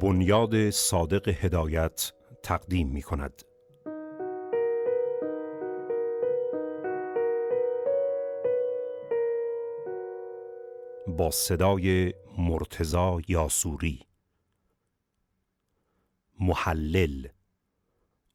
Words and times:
بنیاد 0.00 0.70
صادق 0.70 1.28
هدایت 1.28 2.12
تقدیم 2.42 2.88
می 2.88 3.02
کند. 3.02 3.42
با 11.06 11.30
صدای 11.30 12.14
مرتزا 12.38 13.20
یاسوری 13.28 14.06
محلل 16.40 17.28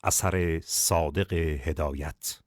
اثر 0.04 0.60
صادق 0.60 1.34
هدایت 1.34 2.43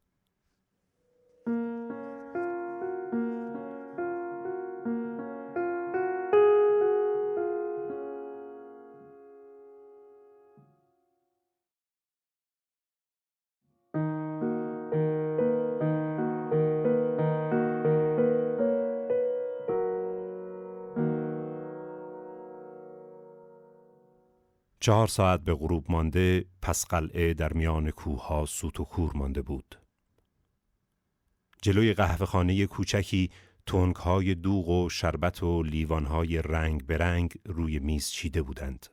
چهار 24.87 25.07
ساعت 25.07 25.41
به 25.41 25.55
غروب 25.55 25.87
مانده 25.89 26.45
پس 26.63 26.87
قلعه 26.87 27.35
در 27.35 27.53
میان 27.53 27.91
کوه 27.91 28.47
سوت 28.47 28.81
و 28.81 28.85
کور 28.85 29.13
مانده 29.17 29.43
بود. 29.43 29.79
جلوی 31.63 31.95
قهوه 31.95 32.27
خانه 32.27 32.67
کوچکی 32.67 33.31
تونک 33.67 33.97
های 33.97 34.35
دوغ 34.35 34.69
و 34.69 34.89
شربت 34.89 35.43
و 35.43 35.63
لیوان 35.63 36.07
های 36.07 36.43
رنگ 36.43 36.87
به 36.87 36.99
رنگ 36.99 37.35
روی 37.45 37.79
میز 37.79 38.11
چیده 38.11 38.43
بودند. 38.43 38.87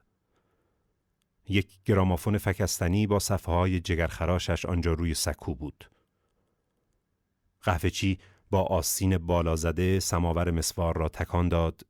یک 1.50 1.84
گرامافون 1.86 2.38
فکستنی 2.38 3.08
با 3.08 3.20
صفحه 3.20 3.56
های 3.56 3.80
جگرخراشش 3.80 4.66
آنجا 4.66 4.94
روی 4.94 5.14
سکو 5.14 5.56
بود. 5.56 5.90
قهوه 7.62 7.90
چی 7.90 8.20
با 8.50 8.62
آسین 8.62 9.18
بالا 9.18 9.56
زده 9.56 10.00
سماور 10.00 10.52
مسوار 10.52 10.98
را 10.98 11.10
تکان 11.10 11.50
داد، 11.50 11.82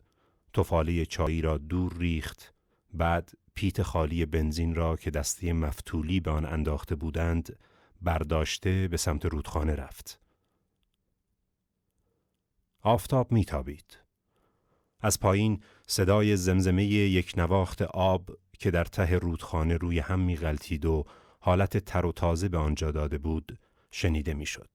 تفاله 0.54 1.06
چایی 1.06 1.42
را 1.42 1.58
دور 1.58 1.94
ریخت، 1.98 2.54
بعد 2.94 3.32
پیت 3.56 3.82
خالی 3.82 4.26
بنزین 4.26 4.76
را 4.76 4.96
که 4.96 5.12
دسته 5.12 5.54
مفتولی 5.54 6.20
به 6.20 6.32
آن 6.32 6.46
انداخته 6.46 6.96
بودند 6.96 7.60
برداشته 8.02 8.88
به 8.88 8.98
سمت 8.98 9.26
رودخانه 9.26 9.76
رفت. 9.76 10.20
آفتاب 12.82 13.32
میتابید. 13.32 14.00
از 15.00 15.20
پایین 15.20 15.64
صدای 15.88 16.38
زمزمه 16.38 16.84
یک 16.86 17.34
نواخت 17.38 17.82
آب 17.82 18.30
که 18.60 18.72
در 18.72 18.86
ته 18.86 19.16
رودخانه 19.16 19.78
روی 19.78 20.00
هم 20.00 20.20
می 20.20 20.36
غلطید 20.36 20.86
و 20.86 21.06
حالت 21.40 21.78
تر 21.78 22.06
و 22.06 22.12
تازه 22.12 22.50
به 22.50 22.58
آنجا 22.58 22.92
داده 22.92 23.18
بود 23.18 23.60
شنیده 23.92 24.34
می‌شد. 24.34 24.70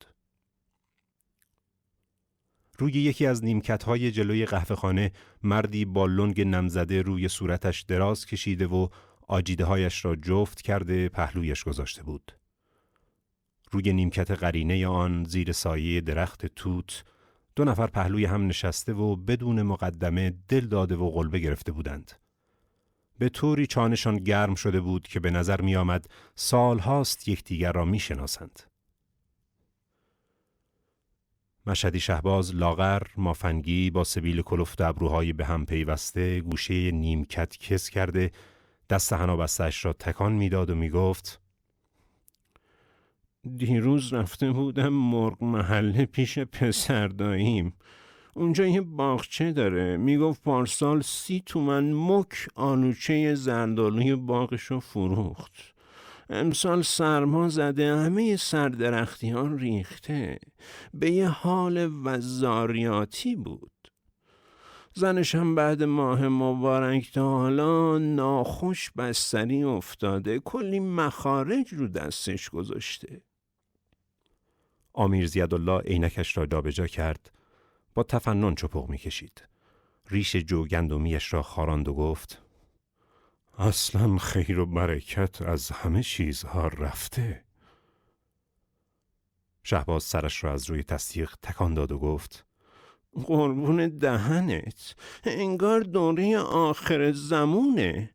روی 2.78 2.92
یکی 2.92 3.26
از 3.26 3.44
نیمکت 3.44 3.82
های 3.82 4.10
جلوی 4.10 4.46
قهوه 4.46 4.76
خانه 4.76 5.12
مردی 5.42 5.84
با 5.84 6.06
لنگ 6.06 6.40
نمزده 6.40 7.02
روی 7.02 7.28
صورتش 7.28 7.80
دراز 7.80 8.26
کشیده 8.26 8.66
و 8.66 8.88
آجیده 9.28 9.64
هایش 9.64 10.04
را 10.04 10.16
جفت 10.16 10.62
کرده 10.62 11.08
پهلویش 11.08 11.64
گذاشته 11.64 12.02
بود. 12.02 12.32
روی 13.72 13.92
نیمکت 13.92 14.30
قرینه 14.30 14.86
آن 14.86 15.24
زیر 15.24 15.52
سایه 15.52 16.00
درخت 16.00 16.46
توت 16.46 17.04
دو 17.56 17.64
نفر 17.64 17.86
پهلوی 17.86 18.24
هم 18.24 18.46
نشسته 18.46 18.92
و 18.92 19.16
بدون 19.16 19.62
مقدمه 19.62 20.34
دل 20.48 20.66
داده 20.66 20.96
و 20.96 21.10
قلبه 21.10 21.38
گرفته 21.38 21.72
بودند. 21.72 22.12
به 23.18 23.28
طوری 23.28 23.66
چانشان 23.66 24.16
گرم 24.16 24.54
شده 24.54 24.80
بود 24.80 25.08
که 25.08 25.20
به 25.20 25.30
نظر 25.30 25.60
می 25.60 25.76
آمد 25.76 26.06
سال 26.34 26.78
هاست 26.78 27.28
یکدیگر 27.28 27.72
را 27.72 27.84
می 27.84 27.98
شناسند. 27.98 28.67
مشهدی 31.68 32.00
شهباز 32.00 32.54
لاغر 32.54 33.02
مافنگی 33.16 33.90
با 33.90 34.04
سبیل 34.04 34.42
کلفت 34.42 34.80
ابروهای 34.80 35.32
به 35.32 35.44
هم 35.44 35.66
پیوسته 35.66 36.40
گوشه 36.40 36.90
نیمکت 36.90 37.56
کس 37.56 37.90
کرده 37.90 38.30
دست 38.90 39.14
بستش 39.14 39.84
را 39.84 39.92
تکان 39.92 40.32
می‌داد 40.32 40.70
و 40.70 40.74
می‌گفت 40.74 41.40
دیروز 43.56 44.12
رفته 44.12 44.52
بودم 44.52 44.88
مرغ 44.88 45.44
محله 45.44 46.06
پیش 46.06 46.38
پسر 46.38 47.08
داییم 47.08 47.72
اونجا 48.34 48.66
یه 48.66 48.80
باغچه 48.80 49.52
داره. 49.52 49.96
می‌گفت 49.96 50.42
پارسال 50.42 51.00
سی 51.00 51.42
تومن 51.46 51.92
مک 51.92 52.48
آلوچه 52.54 53.34
زردالوی 53.34 54.14
باغشو 54.14 54.80
فروخت. 54.80 55.74
امسال 56.30 56.82
سرما 56.82 57.48
زده 57.48 57.96
همه 57.96 58.36
سردرختیان 58.36 59.58
ریخته. 59.58 60.38
به 60.94 61.10
یه 61.10 61.28
حال 61.28 61.90
وزاریاتی 62.04 63.36
بود. 63.36 63.70
زنش 64.94 65.34
هم 65.34 65.54
بعد 65.54 65.82
ماه 65.82 66.28
مبارک 66.28 67.12
تا 67.12 67.38
حالا 67.38 67.98
ناخوش 67.98 68.90
بستری 68.90 69.64
افتاده 69.64 70.38
کلی 70.38 70.80
مخارج 70.80 71.74
رو 71.74 71.88
دستش 71.88 72.50
گذاشته. 72.50 73.20
آمیر 74.92 75.26
زیادالله 75.26 75.78
عینکش 75.78 76.36
را 76.36 76.46
جابجا 76.46 76.86
کرد 76.86 77.32
با 77.94 78.02
تفنن 78.02 78.54
چپق 78.54 78.88
می‌کشید. 78.88 79.44
ریش 80.10 80.36
جوگندمیش 80.36 81.32
را 81.32 81.42
خاراند 81.42 81.88
و 81.88 81.94
گفت 81.94 82.42
اصلا 83.60 84.18
خیر 84.18 84.58
و 84.58 84.66
برکت 84.66 85.42
از 85.42 85.70
همه 85.70 86.02
چیزها 86.02 86.68
رفته. 86.68 87.44
شهباز 89.62 90.02
سرش 90.02 90.44
را 90.44 90.52
از 90.52 90.70
روی 90.70 90.82
تصدیق 90.82 91.34
تکان 91.42 91.74
داد 91.74 91.92
و 91.92 91.98
گفت 91.98 92.46
قربون 93.24 93.88
دهنت 93.88 94.94
انگار 95.24 95.80
دوره 95.80 96.38
آخر 96.38 97.12
زمونه 97.12 98.10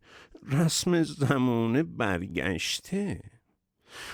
رسم 0.51 1.03
زمونه 1.03 1.83
برگشته. 1.83 3.21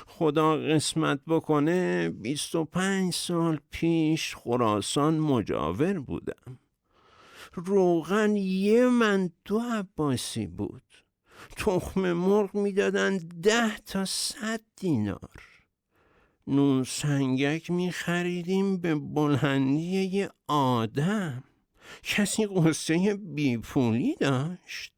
خدا 0.07 0.57
قسمت 0.57 1.19
بکنه 1.27 2.09
بیست 2.09 2.55
و 2.55 2.65
پنج 2.65 3.13
سال 3.13 3.59
پیش 3.69 4.35
خراسان 4.35 5.19
مجاور 5.19 5.99
بودم. 5.99 6.59
روغن 7.53 8.35
یه 8.35 8.87
من 8.87 9.31
دو 9.45 9.59
عباسی 9.59 10.47
بود. 10.47 10.88
تخم 11.57 12.13
مرغ 12.13 12.55
می‌دادن 12.55 13.17
ده 13.17 13.77
تا 13.77 14.05
صد 14.05 14.61
دینار. 14.75 15.43
نون 16.47 16.83
سنگک 16.83 17.71
می 17.71 17.91
خریدیم 17.91 18.77
به 18.77 18.95
بلندی 18.95 20.01
یه 20.03 20.29
آدم. 20.47 21.43
کسی 22.03 22.45
قصه 22.45 23.15
بیپولی 23.15 24.15
داشت. 24.15 24.93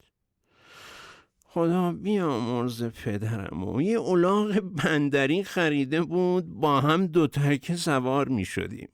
خدا 1.54 1.92
بیامرز 1.92 2.84
پدرم 2.84 3.64
و 3.64 3.82
یه 3.82 3.98
اولاغ 3.98 4.60
بندری 4.60 5.44
خریده 5.44 6.02
بود 6.02 6.46
با 6.46 6.82
هم 6.82 7.08
دو 7.08 7.28
سوار 7.76 8.28
می 8.28 8.46
شدیم 8.46 8.90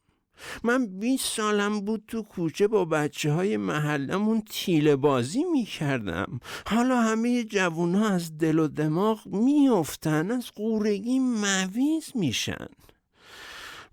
من 0.64 1.00
20 1.00 1.36
سالم 1.36 1.82
بود 1.82 2.04
تو 2.08 2.24
کوچه 2.24 2.68
با 2.68 2.86
بچه 2.86 3.32
های 3.32 3.58
محلمون 3.58 4.42
تیله 4.50 4.96
بازی 4.96 5.44
می 5.44 5.66
کردم 5.66 6.40
حالا 6.68 7.02
همه 7.02 7.44
جوون 7.44 7.96
ها 7.96 8.08
از 8.10 8.38
دل 8.38 8.60
و 8.60 8.68
دماغ 8.68 9.28
میافتن 9.28 10.32
از 10.32 10.52
قورگی 10.56 11.20
مویز 11.20 12.12
میشن. 12.16 12.68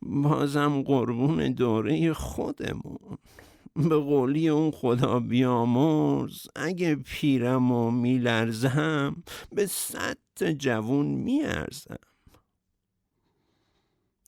بازم 0.03 0.83
قربون 0.83 1.53
دوره 1.53 2.13
خودمون. 2.13 3.19
به 3.77 3.97
قولی 3.97 4.48
اون 4.48 4.71
خدا 4.71 5.21
بیامرز 5.21 6.47
اگه 6.57 6.95
پیرم 6.95 7.72
و 7.72 7.91
میلرزم 7.91 9.16
به 9.53 9.66
صد 9.66 10.19
جوون 10.59 11.07
میارزم. 11.07 11.98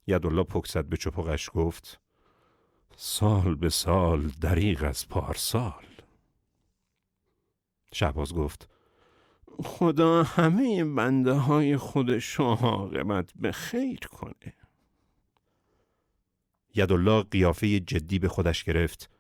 یدالله 0.07 0.43
پکسد 0.43 0.85
به 0.85 0.97
چپقش 0.97 1.51
گفت 1.55 2.01
سال 2.99 3.55
به 3.55 3.69
سال 3.69 4.29
دریغ 4.41 4.85
از 4.85 5.09
پارسال. 5.09 5.85
شهباز 7.93 8.35
گفت 8.35 8.69
خدا 9.65 10.23
همه 10.23 10.85
بنده 10.85 11.33
های 11.33 11.77
خودش 11.77 12.41
عاقبت 12.41 13.31
به 13.37 13.53
خیر 13.53 13.99
کنه. 13.99 14.53
یدالله 16.75 17.23
قیافه 17.23 17.81
جدی 17.81 18.19
به 18.19 18.29
خودش 18.29 18.65
گرفت. 18.65 19.11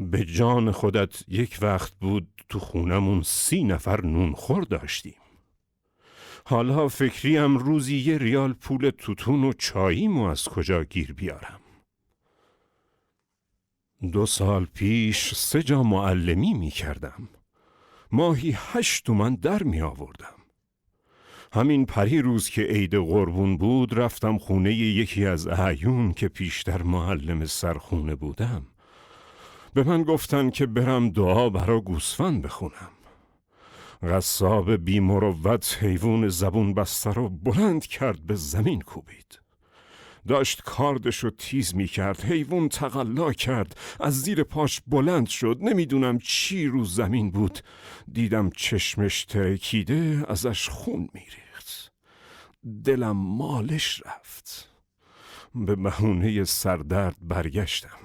به 0.00 0.24
جان 0.24 0.70
خودت 0.70 1.22
یک 1.28 1.58
وقت 1.62 1.94
بود 1.94 2.28
تو 2.48 2.58
خونمون 2.58 3.22
سی 3.22 3.64
نفر 3.64 4.00
نونخور 4.00 4.62
داشتیم. 4.62 5.20
حالا 6.44 6.88
فکریم 6.88 7.58
روزی 7.58 7.96
یه 7.96 8.18
ریال 8.18 8.52
پول 8.52 8.90
توتون 8.90 9.44
و 9.44 9.52
چاییمو 9.52 10.24
از 10.24 10.44
کجا 10.44 10.84
گیر 10.84 11.12
بیارم؟ 11.12 11.60
دو 14.02 14.26
سال 14.26 14.64
پیش 14.64 15.34
سه 15.34 15.62
جا 15.62 15.82
معلمی 15.82 16.54
می 16.54 16.70
کردم. 16.70 17.28
ماهی 18.12 18.54
هشت 18.56 19.04
تومن 19.04 19.34
در 19.34 19.62
می 19.62 19.80
آوردم. 19.80 20.34
همین 21.52 21.86
پری 21.86 22.22
روز 22.22 22.48
که 22.48 22.62
عید 22.62 22.94
قربون 22.94 23.56
بود 23.56 23.98
رفتم 23.98 24.38
خونه 24.38 24.72
یکی 24.74 25.26
از 25.26 25.46
اعیون 25.46 26.12
که 26.12 26.28
پیشتر 26.28 26.82
معلم 26.82 27.44
سرخونه 27.44 28.14
بودم. 28.14 28.66
به 29.74 29.84
من 29.84 30.02
گفتن 30.02 30.50
که 30.50 30.66
برم 30.66 31.10
دعا 31.10 31.50
برا 31.50 31.80
گوسفند 31.80 32.42
بخونم. 32.42 32.90
غصاب 34.02 34.76
بیمروت 34.76 35.78
حیوان 35.80 36.28
زبون 36.28 36.74
بسته 36.74 37.12
رو 37.12 37.28
بلند 37.28 37.86
کرد 37.86 38.26
به 38.26 38.34
زمین 38.34 38.80
کوبید. 38.80 39.45
داشت 40.26 40.62
کاردش 40.62 41.16
رو 41.16 41.30
تیز 41.30 41.74
می 41.74 41.86
کرد 41.86 42.20
حیوان 42.20 42.68
تقلا 42.68 43.32
کرد 43.32 43.76
از 44.00 44.22
زیر 44.22 44.42
پاش 44.42 44.80
بلند 44.86 45.26
شد 45.26 45.58
نمی‌دونم 45.60 46.18
چی 46.18 46.66
رو 46.66 46.84
زمین 46.84 47.30
بود. 47.30 47.58
دیدم 48.12 48.50
چشمش 48.50 49.24
ترکیده 49.24 50.24
ازش 50.28 50.68
خون 50.68 51.08
میریخت. 51.12 51.92
دلم 52.84 53.16
مالش 53.16 54.02
رفت. 54.06 54.68
به 55.54 55.76
بهونه 55.76 56.44
سردرد 56.44 57.16
برگشتم. 57.20 57.98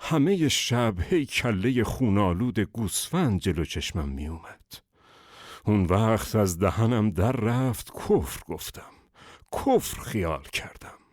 همه 0.00 0.48
شب 0.48 0.94
هی 1.00 1.26
کله 1.26 1.84
خونالود 1.84 2.60
گوسفند 2.60 3.40
جلو 3.40 3.64
چشمم 3.64 4.08
می 4.08 4.26
اومد. 4.26 4.60
اون 5.64 5.84
وقت 5.84 6.34
از 6.34 6.58
دهنم 6.58 7.10
در 7.10 7.32
رفت 7.32 7.92
کفر 7.92 8.40
گفتم. 8.46 8.92
کفر 9.52 10.00
خیال 10.00 10.42
کردم. 10.42 11.05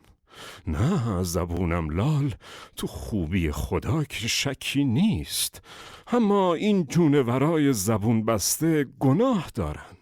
نه 0.68 1.24
زبونم 1.24 1.90
لال 1.90 2.34
تو 2.76 2.88
خوبی 2.88 3.52
خدا 3.52 4.04
که 4.04 4.28
شکی 4.28 4.84
نیست. 4.84 5.62
اما 6.08 6.54
این 6.54 6.86
جونورای 6.86 7.74
زبون 7.74 8.26
بسته 8.26 8.86
گناه 9.00 9.50
دارن. 9.56 9.98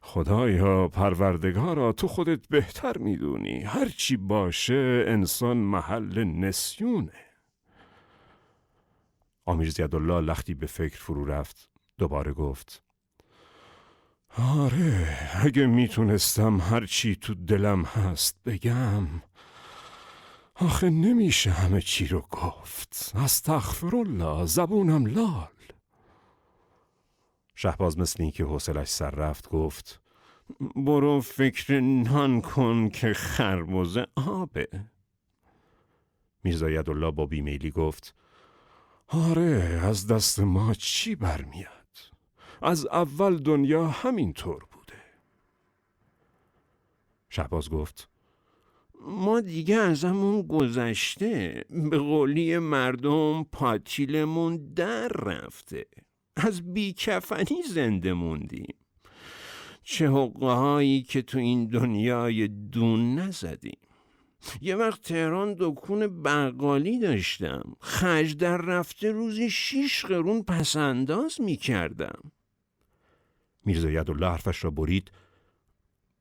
خدایا 0.00 0.88
پروردگارا 0.88 1.92
تو 1.92 2.08
خودت 2.08 2.48
بهتر 2.48 2.98
می‌دونی. 2.98 3.62
هرچی 3.62 4.16
باشه 4.16 5.04
انسان 5.08 5.56
محل 5.56 6.24
نسیونه. 6.24 7.12
آمیر 9.46 9.70
زیادالله 9.70 10.20
لختی 10.20 10.54
به 10.54 10.66
فکر 10.66 10.96
فرو 10.96 11.24
رفت 11.24 11.70
دوباره 11.98 12.32
گفت 12.32 12.82
آره 14.38 15.18
اگه 15.44 15.66
می‌تونستم 15.66 16.60
هرچی 16.60 17.16
تو 17.16 17.34
دلم 17.34 17.82
هست 17.84 18.36
بگم 18.46 19.06
آخه 20.60 20.90
نمیشه 20.90 21.50
همه 21.50 21.80
چی 21.80 22.06
رو 22.06 22.20
گفت. 22.20 23.12
استغفر 23.14 23.96
الله 23.96 24.46
زبونم 24.46 25.06
لال. 25.06 25.48
شهباز 27.54 27.98
مثل 27.98 28.22
این 28.22 28.32
که 28.32 28.44
حوصلش 28.44 28.88
سر 28.88 29.10
رفت 29.10 29.48
گفت 29.48 30.00
برو 30.76 31.20
فکر 31.20 31.80
نان 31.80 32.40
کن 32.40 32.88
که 32.88 33.12
خربوزه 33.12 34.06
آبه. 34.14 34.68
میرزا 36.44 36.66
الله 36.66 37.10
با 37.10 37.26
بیمیلی 37.26 37.70
گفت 37.70 38.14
آره 39.08 39.80
از 39.82 40.06
دست 40.06 40.40
ما 40.40 40.74
چی 40.74 41.14
برمیاد؟ 41.14 41.72
از 42.62 42.86
اول 42.86 43.36
دنیا 43.36 43.88
همینطور 43.88 44.64
بوده. 44.70 45.02
شهباز 47.30 47.70
گفت 47.70 48.08
ما 49.00 49.40
دیگه 49.40 49.76
ازمون 49.76 50.42
گذشته. 50.42 51.64
به 51.90 51.98
قولی 51.98 52.58
مردم 52.58 53.44
پاتیلمون 53.44 54.72
در 54.74 55.08
رفته. 55.08 55.86
از 56.36 56.74
بیکفنی 56.74 57.62
زنده 57.62 58.12
موندیم. 58.12 58.74
چه 59.82 60.08
حقه 60.10 61.00
که 61.00 61.22
تو 61.22 61.38
این 61.38 61.66
دنیای 61.66 62.48
دون 62.48 63.14
نزدیم. 63.14 63.78
یه 64.60 64.76
وقت 64.76 65.02
تهران 65.02 65.56
دکون 65.58 66.22
بقالی 66.22 66.98
داشتم. 66.98 67.76
خج 67.80 68.36
در 68.36 68.56
رفته 68.56 69.12
روزی 69.12 69.50
شیش 69.50 70.04
قرون 70.04 70.42
پسنداز 70.42 71.40
می 71.40 71.56
کردم 71.56 72.32
میرزا 73.66 73.90
یدالله 73.90 74.26
حرفش 74.26 74.64
را 74.64 74.70
برید. 74.70 75.10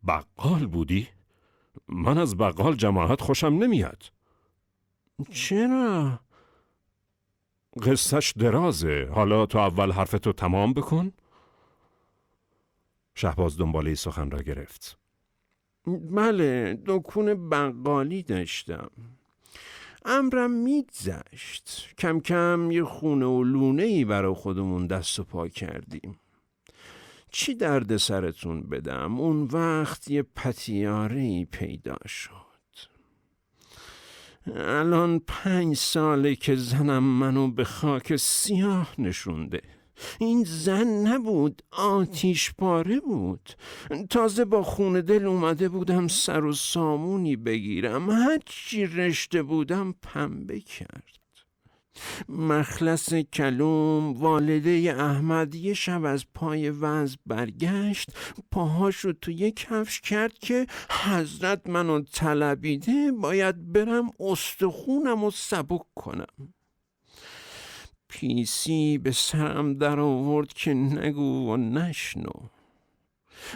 بقال 0.07 0.65
بودی؟ 0.65 1.07
من 1.87 2.17
از 2.17 2.37
بقال 2.37 2.75
جماعت 2.75 3.21
خوشم 3.21 3.47
نمیاد. 3.47 4.11
چرا؟ 5.31 6.19
قصهش 7.83 8.31
درازه. 8.31 9.09
حالا 9.11 9.45
تو 9.45 9.57
اول 9.57 9.91
حرفتو 9.91 10.33
تمام 10.33 10.73
بکن. 10.73 11.11
شهباز 13.15 13.57
دنباله 13.57 13.95
سخن 13.95 14.31
را 14.31 14.41
گرفت. 14.41 14.97
بله 16.11 16.81
دکون 16.85 17.49
بقالی 17.49 18.23
داشتم. 18.23 18.91
امرم 20.05 20.51
میگذشت. 20.51 21.95
کم 21.97 22.19
کم 22.19 22.71
یه 22.71 22.83
خونه 22.83 23.25
و 23.25 23.43
لونه 23.43 23.83
ای 23.83 24.05
برای 24.05 24.33
خودمون 24.33 24.87
دست 24.87 25.19
و 25.19 25.23
پا 25.23 25.47
کردیم. 25.47 26.19
چی 27.37 27.55
درد 27.55 27.97
سرتون 27.97 28.61
بدم؟ 28.61 29.19
اون 29.19 29.43
وقت 29.43 30.11
یه 30.11 30.23
پتیاره 30.23 31.45
پیدا 31.45 31.97
شد. 32.05 32.31
الان 34.55 35.19
پنج 35.27 35.75
ساله 35.75 36.35
که 36.35 36.55
زنم 36.55 37.03
منو 37.03 37.47
به 37.51 37.63
خاک 37.63 38.15
سیاه 38.15 38.95
نشونده. 38.97 39.61
این 40.19 40.43
زن 40.43 40.87
نبود 40.87 41.61
آتیش 41.71 42.53
پاره 42.53 42.99
بود. 42.99 43.49
تازه 44.09 44.45
با 44.45 44.63
خونه 44.63 45.01
دل 45.01 45.25
اومده 45.25 45.69
بودم 45.69 46.07
سر 46.07 46.43
و 46.43 46.53
سامونی 46.53 47.35
بگیرم. 47.35 48.09
هرچی 48.09 48.85
رشته 48.85 49.43
بودم 49.43 49.95
پنبه 50.01 50.59
کرد. 50.59 51.24
مخلص 52.29 53.13
کلوم 53.13 54.13
والده 54.13 54.95
احمد 54.99 55.55
یه 55.55 55.73
شب 55.73 56.03
از 56.03 56.25
پای 56.33 56.69
وز 56.69 57.17
برگشت 57.25 58.09
پاهاش 58.51 58.95
رو 58.95 59.13
تو 59.13 59.31
یک 59.31 59.55
کفش 59.55 60.01
کرد 60.01 60.33
که 60.33 60.65
حضرت 60.89 61.69
منو 61.69 62.01
طلبیده 62.01 63.11
باید 63.11 63.71
برم 63.71 64.09
استخونم 64.19 65.23
و 65.23 65.31
سبک 65.31 65.81
کنم. 65.95 66.53
پیسی 68.07 68.97
به 68.97 69.11
سرم 69.11 69.73
در 69.73 69.99
آورد 69.99 70.53
که 70.53 70.73
نگو 70.73 71.51
و 71.51 71.57
نشنو. 71.57 72.31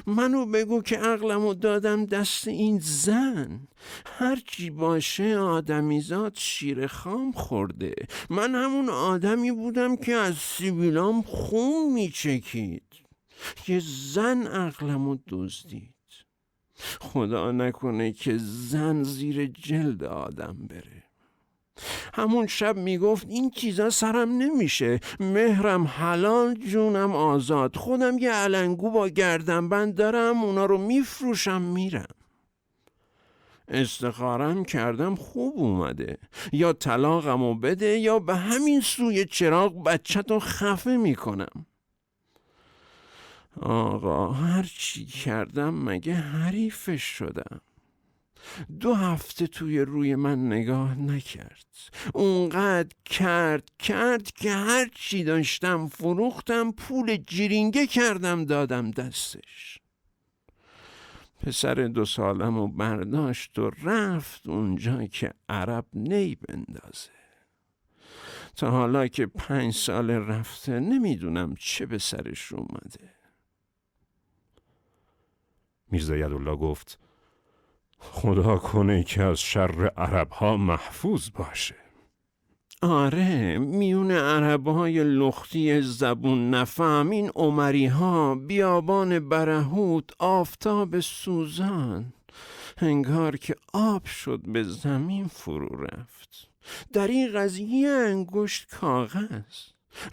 منو 0.07 0.45
بگو 0.45 0.81
که 0.81 0.97
عقلمو 0.97 1.53
دادم 1.53 2.05
دست 2.05 2.47
این 2.47 2.79
زن. 2.79 3.67
هرچی 4.05 4.69
باشه 4.69 5.37
آدمیزاد 5.37 6.33
شیر 6.35 6.87
خام 6.87 7.31
خورده. 7.31 7.95
من 8.29 8.55
همون 8.55 8.89
آدمی 8.89 9.51
بودم 9.51 9.95
که 9.95 10.13
از 10.13 10.35
سیبیلام 10.37 11.21
خون 11.21 11.93
میچکید. 11.93 12.83
یه 13.67 13.81
زن 13.85 14.47
عقلمو 14.47 15.17
دزدید. 15.27 15.93
خدا 17.01 17.51
نکنه 17.51 18.11
که 18.11 18.37
زن 18.37 19.03
زیر 19.03 19.45
جلد 19.45 20.03
آدم 20.03 20.57
بره. 20.69 20.98
همون 22.13 22.47
شب 22.47 22.77
می‌گفت 22.77 23.27
این 23.29 23.49
چیزا 23.49 23.89
سرم 23.89 24.29
نمیشه. 24.29 24.99
مهرم 25.19 25.83
حلال 25.83 26.53
جونم 26.53 27.15
آزاد. 27.15 27.75
خودم 27.75 28.17
یه 28.17 28.31
علنگو 28.31 28.91
با 28.91 29.07
گردنبند 29.09 29.95
دارم 29.95 30.43
اونا 30.43 30.65
رو 30.65 30.77
میفروشم 30.77 31.61
میرم. 31.61 32.07
استخارم 33.67 34.65
کردم 34.65 35.15
خوب 35.15 35.53
اومده. 35.57 36.17
یا 36.51 36.73
طلاقمو 36.73 37.55
بده 37.55 37.97
یا 37.97 38.19
به 38.19 38.35
همین 38.35 38.81
سوی 38.81 39.25
چراغ 39.25 39.83
بچه 39.83 40.21
تو 40.21 40.39
خفه 40.39 40.97
می‌کنم. 40.97 41.65
آقا 43.61 44.31
هر 44.31 44.69
چی 44.77 45.05
کردم 45.05 45.83
مگه 45.83 46.13
حریفش 46.13 47.03
شدم؟ 47.03 47.61
دو 48.79 48.93
هفته 48.93 49.47
توی 49.47 49.79
روی 49.79 50.15
من 50.15 50.47
نگاه 50.47 50.95
نکرد. 50.95 51.65
اونقدر 52.13 52.95
کرد 53.05 53.69
کرد 53.79 54.31
که 54.31 54.51
هر 54.51 54.89
چی 54.95 55.23
داشتم 55.23 55.87
فروختم 55.87 56.71
پول 56.71 57.17
جرینگه 57.27 57.87
کردم 57.87 58.45
دادم 58.45 58.91
دستش. 58.91 59.79
پسر 61.41 61.73
دو 61.73 62.05
سالم 62.05 62.57
و 62.57 62.67
برداشت 62.67 63.59
و 63.59 63.69
رفت 63.83 64.47
اونجا 64.47 65.05
که 65.05 65.33
عرب 65.49 65.85
نی 65.93 66.35
بندازه. 66.35 67.09
تا 68.55 68.71
حالا 68.71 69.07
که 69.07 69.25
پنج 69.25 69.73
سال 69.73 70.09
رفته 70.11 70.79
نمی‌دونم 70.79 71.55
چه 71.55 71.85
به 71.85 71.97
سرش 71.97 72.53
اومده. 72.53 73.13
میرزا 75.91 76.17
یدالله 76.17 76.55
گفت 76.55 76.99
خدا 77.99 78.57
کنه 78.57 79.03
که 79.03 79.23
از 79.23 79.39
شر 79.39 79.87
عرب 79.97 80.31
ها 80.31 80.57
محفوظ 80.57 81.29
باشه. 81.35 81.75
آره 82.81 83.57
میون 83.57 84.11
عربهای 84.11 85.03
لختی 85.03 85.81
زبون 85.81 86.49
نفهم 86.49 87.09
این 87.09 87.29
عمری 87.35 87.85
ها 87.85 88.35
بیابان 88.35 89.29
برهوت 89.29 90.09
آفتاب 90.19 90.99
سوزان 90.99 92.13
انگار 92.77 93.37
که 93.37 93.55
آب 93.73 94.05
شد 94.05 94.41
به 94.47 94.63
زمین 94.63 95.27
فرو 95.27 95.83
رفت. 95.83 96.49
در 96.93 97.07
این 97.07 97.33
قضیه 97.33 97.89
انگشت 97.89 98.69
کاغذ. 98.69 99.43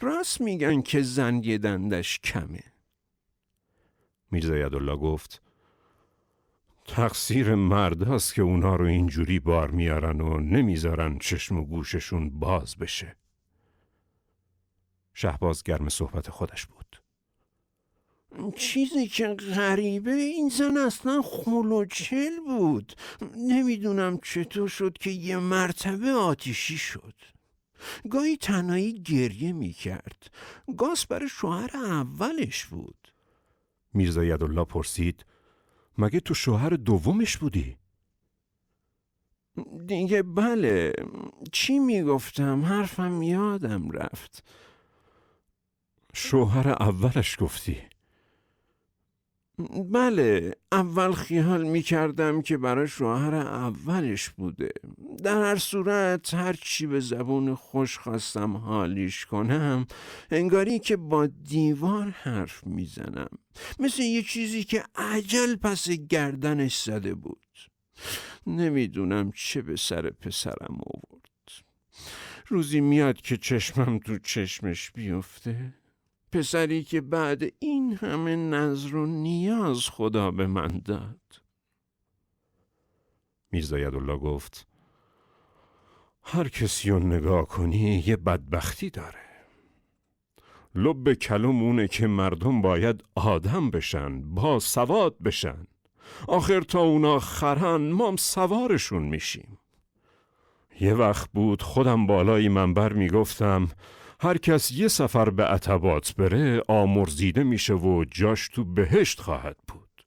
راست 0.00 0.40
میگن 0.40 0.82
که 0.82 1.02
زنگ 1.02 1.56
دندش 1.56 2.18
کمه. 2.18 2.64
میرزا 4.30 4.56
یدالله 4.56 4.96
گفت 4.96 5.42
تقصیر 6.88 7.54
مرد 7.54 8.02
است 8.02 8.34
که 8.34 8.42
اونا 8.42 8.76
رو 8.76 8.86
اینجوری 8.86 9.38
بار 9.38 9.70
میارن 9.70 10.20
و 10.20 10.40
نمی‌ذارن 10.40 11.18
چشم 11.18 11.56
و 11.56 11.64
گوششون 11.64 12.30
باز 12.30 12.76
بشه. 12.76 13.16
شهباز 15.14 15.62
گرم 15.62 15.88
صحبت 15.88 16.30
خودش 16.30 16.66
بود. 16.66 17.02
چیزی 18.56 19.06
که 19.06 19.28
غریبه 19.28 20.12
این 20.12 20.48
زن 20.48 20.76
اصلا 20.76 21.22
خلوچل 21.22 22.40
بود 22.46 22.92
نمی‌دونم 23.36 24.18
چطور 24.18 24.68
شد 24.68 24.98
که 25.00 25.10
یه 25.10 25.36
مرتبه 25.36 26.12
آتیشی 26.12 26.78
شد 26.78 27.14
گاهی 28.10 28.36
تنهایی 28.36 29.02
گریه 29.02 29.52
می‌کرد 29.52 30.30
گاز 30.78 31.06
برای 31.06 31.28
شوهر 31.28 31.70
اولش 31.74 32.64
بود 32.64 33.12
میرزا 33.94 34.24
یدالله 34.24 34.64
پرسید 34.64 35.24
مگه 35.98 36.20
تو 36.20 36.34
شوهر 36.34 36.70
دومش 36.70 37.36
بودی؟ 37.36 37.76
دیگه 39.86 40.22
بله 40.22 40.92
چی 41.52 41.78
می‌گفتم؟ 41.78 42.64
حرفم 42.64 43.22
یادم 43.22 43.90
رفت. 43.90 44.44
شوهر 46.14 46.68
اولش 46.68 47.36
گفتی. 47.40 47.78
بله 49.92 50.52
اول 50.72 51.12
خیال 51.12 51.62
می 51.62 51.82
کردم 51.82 52.42
که 52.42 52.56
برای 52.56 52.88
شوهر 52.88 53.34
اولش 53.34 54.28
بوده. 54.28 54.70
در 55.24 55.42
هر 55.42 55.56
صورت 55.56 56.34
هر 56.34 56.52
چی 56.52 56.86
به 56.86 57.00
زبون 57.00 57.54
خوش 57.54 57.98
خواستم 57.98 58.56
حالیش 58.56 59.26
کنم 59.26 59.86
انگاری 60.30 60.78
که 60.78 60.96
با 60.96 61.26
دیوار 61.26 62.08
حرف 62.08 62.66
می‌زنم. 62.66 63.28
مثل 63.78 64.02
یه 64.02 64.22
چیزی 64.22 64.64
که 64.64 64.84
عجل 64.94 65.56
پس 65.56 65.90
گردنش 65.90 66.82
زده 66.82 67.14
بود. 67.14 67.40
نمی‌دونم 68.46 69.32
چه 69.32 69.62
به 69.62 69.76
سر 69.76 70.10
پسرم 70.10 70.78
آورد. 70.86 71.26
روزی 72.48 72.80
میاد 72.80 73.20
که 73.20 73.36
چشمم 73.36 73.98
تو 73.98 74.18
چشمش 74.18 74.90
بیفته. 74.90 75.74
پسری 76.36 76.84
که 76.84 77.00
بعد 77.00 77.42
این 77.58 77.94
همه 77.94 78.36
نظر 78.36 78.94
و 78.94 79.06
نیاز 79.06 79.88
خدا 79.88 80.30
به 80.30 80.46
من 80.46 80.82
داد. 80.84 81.42
میرزا 83.52 83.76
الله 83.76 84.16
گفت 84.16 84.66
هر 86.22 86.48
کسی 86.48 86.90
رو 86.90 86.98
نگاه 86.98 87.46
کنی 87.46 88.02
یه 88.06 88.16
بدبختی 88.16 88.90
داره. 88.90 89.26
لب 90.74 91.14
کلوم 91.14 91.62
اونه 91.62 91.88
که 91.88 92.06
مردم 92.06 92.62
باید 92.62 93.04
آدم 93.14 93.70
بشن 93.70 94.34
با 94.34 94.58
سواد 94.58 95.18
بشن. 95.18 95.66
آخر 96.28 96.60
تا 96.60 96.80
اونا 96.80 97.18
خرن 97.18 97.90
مام 97.90 98.16
سوارشون 98.16 99.02
میشیم. 99.02 99.58
یه 100.80 100.94
وقت 100.94 101.30
بود 101.32 101.62
خودم 101.62 102.06
بالای 102.06 102.48
منبر 102.48 102.92
می‌گفتم 102.92 103.68
هر 104.20 104.38
کس 104.38 104.72
یه 104.72 104.88
سفر 104.88 105.30
به 105.30 105.44
عتبات 105.44 106.14
بره 106.14 106.62
آمرزیده 106.68 107.42
میشه 107.42 107.74
و 107.74 108.04
جاش 108.10 108.48
تو 108.48 108.64
بهشت 108.64 109.20
خواهد 109.20 109.56
بود. 109.68 110.06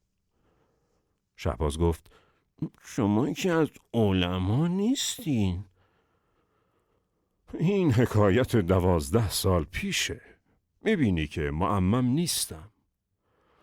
شهباز 1.36 1.78
گفت 1.78 2.10
شما 2.84 3.32
که 3.32 3.52
از 3.52 3.68
علما 3.94 4.68
نیستین. 4.68 5.64
این 7.58 7.92
حکایت 7.92 8.56
دوازده 8.56 9.30
سال 9.30 9.64
پیشه. 9.64 10.20
می‌بینی 10.82 11.26
که 11.26 11.40
معمم 11.40 12.06
نیستم. 12.06 12.70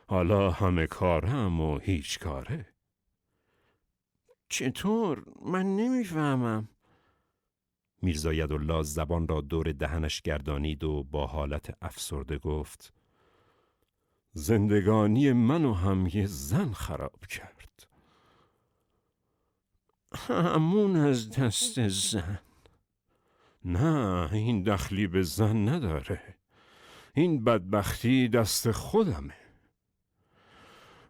حالا 0.07 0.51
همه 0.51 0.87
کارم 0.87 1.61
و 1.61 1.77
هیچ 1.77 2.19
کاره. 2.19 2.65
چطور؟ 4.49 5.23
من 5.45 5.75
نمی‌فهمم. 5.75 6.69
میرزا 8.01 8.29
الله 8.29 8.83
زبان 8.83 9.27
را 9.27 9.41
دور 9.41 9.71
دهنش 9.71 10.21
گردانید 10.21 10.83
و 10.83 11.03
با 11.03 11.27
حالت 11.27 11.77
افسرده 11.81 12.37
گفت 12.37 12.93
زندگانی 14.33 15.33
منو 15.33 15.73
هم 15.73 16.07
یه 16.13 16.25
زن 16.25 16.71
خراب 16.71 17.25
کرد. 17.25 17.87
همون 20.29 20.95
از 20.95 21.29
دست 21.29 21.87
زن. 21.87 22.39
نه 23.65 24.29
این 24.33 24.63
دخلی 24.63 25.07
به 25.07 25.21
زن 25.21 25.69
نداره. 25.69 26.21
این 27.13 27.43
بدبختی 27.43 28.27
دست 28.27 28.71
خودمه. 28.71 29.33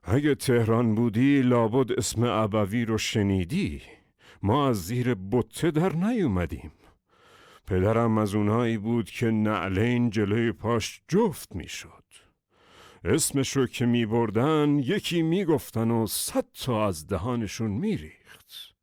اگه 0.03 0.35
تهران 0.35 0.95
بودی 0.95 1.41
لابد 1.41 1.91
اسم 1.91 2.23
ابوی 2.23 2.85
رو 2.85 2.97
شنیدی. 2.97 3.81
ما 4.43 4.69
از 4.69 4.85
زیر 4.85 5.15
بطه 5.31 5.71
در 5.71 5.95
نیومدیم. 5.95 6.71
پدرم 7.67 8.17
از 8.17 8.35
اونایی 8.35 8.77
بود 8.77 9.09
که 9.09 9.31
نعلین 9.31 10.09
جلوی 10.09 10.51
پاش 10.51 11.01
جفت 11.07 11.55
می‌شد. 11.55 12.03
اسمش 13.03 13.57
رو 13.57 13.67
که 13.67 13.85
می 13.85 14.05
بردن 14.05 14.79
یکی 14.79 15.21
می 15.21 15.45
گفتن 15.45 15.91
و 15.91 16.07
صد 16.07 16.45
تا 16.63 16.87
از 16.87 17.07
دهانشون 17.07 17.71
می 17.71 17.97
ریخت. 17.97 18.75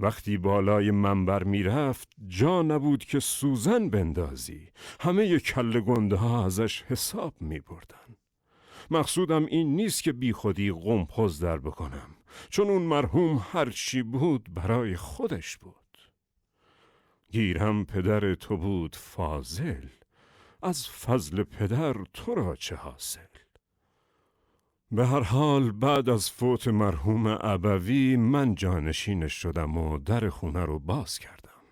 وقتی 0.00 0.36
بالای 0.36 0.90
منبر 0.90 1.42
می 1.42 1.62
رفت 1.62 2.08
جا 2.28 2.62
نبود 2.62 3.04
که 3.04 3.20
سوزن 3.20 3.90
بندازی 3.90 4.68
همه 5.00 5.26
ی 5.26 5.40
کل 5.40 5.80
گنده 5.80 6.16
ها 6.16 6.46
ازش 6.46 6.82
حساب 6.82 7.34
می 7.40 7.60
بردن. 7.60 8.16
مقصودم 8.90 9.46
این 9.46 9.76
نیست 9.76 10.02
که 10.02 10.12
بی 10.12 10.32
خودی 10.32 10.72
غمپز 10.72 11.40
در 11.40 11.58
بکنم 11.58 12.16
چون 12.50 12.70
اون 12.70 12.82
مرحوم 12.82 13.46
هرچی 13.52 14.02
بود 14.02 14.54
برای 14.54 14.96
خودش 14.96 15.56
بود 15.56 15.81
گیرم 17.32 17.84
پدر 17.84 18.34
تو 18.34 18.56
بود 18.56 18.96
فاضل 18.96 19.86
از 20.62 20.88
فضل 20.88 21.42
پدر 21.42 21.96
تو 22.14 22.34
را 22.34 22.56
چه 22.56 22.76
حاصل؟ 22.76 23.20
به 24.90 25.06
هر 25.06 25.20
حال 25.20 25.70
بعد 25.70 26.08
از 26.08 26.30
فوت 26.30 26.68
مرحوم 26.68 27.26
ابوی 27.40 28.16
من 28.16 28.54
جانشینش 28.54 29.32
شدم 29.32 29.76
و 29.76 29.98
در 29.98 30.28
خونه 30.28 30.64
رو 30.64 30.78
باز 30.78 31.18
کردم. 31.18 31.62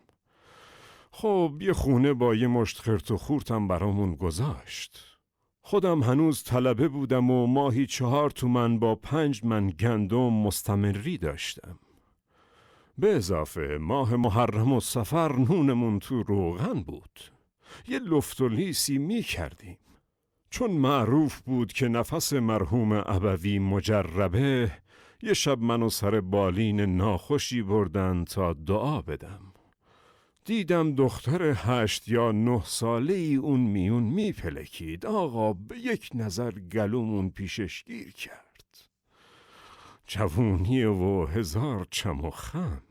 خب 1.10 1.54
یه 1.60 1.72
خونه 1.72 2.12
با 2.12 2.34
یه 2.34 2.46
مشت 2.46 2.78
خرت 2.78 3.10
و 3.10 3.16
خورتم 3.16 3.68
برامون 3.68 4.14
گذاشت. 4.14 5.18
خودم 5.62 6.02
هنوز 6.02 6.44
طلبه 6.44 6.88
بودم 6.88 7.30
و 7.30 7.46
ماهی 7.46 7.86
چهار 7.86 8.30
تومن 8.30 8.78
با 8.78 8.94
پنج 8.94 9.44
من 9.44 9.70
گندم 9.70 10.32
مستمری 10.32 11.18
داشتم. 11.18 11.78
به 13.00 13.16
اضافه 13.16 13.78
ماه 13.80 14.16
محرم 14.16 14.72
و 14.72 14.80
سفر 14.80 15.36
نونمون 15.36 15.98
تو 15.98 16.22
روغن 16.22 16.80
بود. 16.80 17.20
یه 17.88 17.98
لفت 17.98 18.40
و 18.40 18.48
لیسی 18.48 18.98
می 18.98 19.22
کردیم. 19.22 19.78
چون 20.50 20.70
معروف 20.70 21.40
بود 21.40 21.72
که 21.72 21.88
نفس 21.88 22.32
مرحوم 22.32 22.92
ابوی 22.92 23.58
مجربه 23.58 24.72
یه 25.22 25.34
شب 25.34 25.58
منو 25.58 25.90
سر 25.90 26.20
بالین 26.20 26.80
ناخوشی 26.80 27.62
بردن 27.62 28.24
تا 28.24 28.52
دعا 28.52 29.02
بدم. 29.02 29.40
دیدم 30.44 30.94
دختر 30.94 31.54
هشت 31.56 32.08
یا 32.08 32.32
نه 32.32 32.62
ساله 32.64 33.14
ای 33.14 33.34
اون 33.34 33.60
میون 33.60 34.02
میپلکید 34.02 35.06
آقا 35.06 35.52
به 35.52 35.78
یک 35.78 36.10
نظر 36.14 36.50
گلومون 36.50 37.30
پیشش 37.30 37.84
گیر 37.84 38.12
کرد. 38.12 38.50
جوونی 40.06 40.84
و 40.84 41.26
هزار 41.26 41.86
چم 41.90 42.24
و 42.24 42.30
خم. 42.30 42.82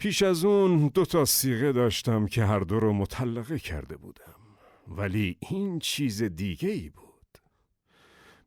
پیش 0.00 0.22
از 0.22 0.44
اون 0.44 0.88
دو 0.88 1.04
تا 1.04 1.24
سیغه 1.24 1.72
داشتم 1.72 2.26
که 2.26 2.44
هر 2.44 2.60
دو 2.60 2.80
رو 2.80 2.92
مطلقه 2.92 3.58
کرده 3.58 3.96
بودم. 3.96 4.34
ولی 4.88 5.36
این 5.40 5.78
چیز 5.78 6.22
دیگه 6.22 6.68
ای 6.68 6.90
بود. 6.90 7.38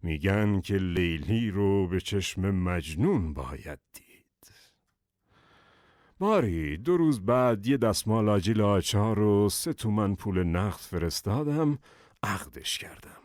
میگن 0.04 0.62
که 0.62 0.78
لیلی 0.78 1.52
رو 1.52 1.88
به 1.88 2.00
چشم 2.02 2.52
مجنون 2.52 3.34
باید 3.34 3.80
دید. 3.94 4.52
باری 6.20 6.78
دو 6.78 6.98
روز 6.98 7.26
بعد 7.26 7.68
یه 7.68 7.78
دستمال 7.78 8.30
آجیل 8.30 8.62
آچار 8.62 9.18
رو 9.18 9.50
سه 9.50 9.74
تومن 9.74 10.16
پول 10.16 10.44
نقد 10.44 10.80
فرستادم 10.80 11.80
عقدش 12.24 12.78
کردم. 12.78 13.22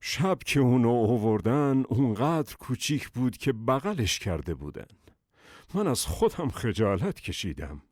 شب 0.00 0.38
که 0.46 0.60
اونو 0.60 0.88
اووردن 0.88 1.84
اونقدر 1.88 2.56
کوچیک 2.56 3.08
بود 3.08 3.36
که 3.36 3.52
بغلش 3.52 4.18
کرده 4.18 4.54
بودن. 4.54 4.86
من 5.74 5.86
از 5.86 6.06
خودم 6.06 6.48
خجالت 6.48 7.20
کشیدم. 7.20 7.82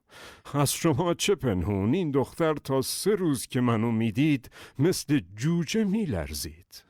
از 0.54 0.72
شما 0.72 1.14
چه 1.14 1.34
پنهون؟ 1.34 1.94
این 1.94 2.10
دختر 2.10 2.54
تا 2.54 2.82
سه 2.82 3.14
روز 3.14 3.46
که 3.46 3.60
منو 3.60 3.90
می‌دید 3.90 4.50
مثل 4.78 5.20
جوجه 5.36 5.84
میلرزید. 5.84 6.84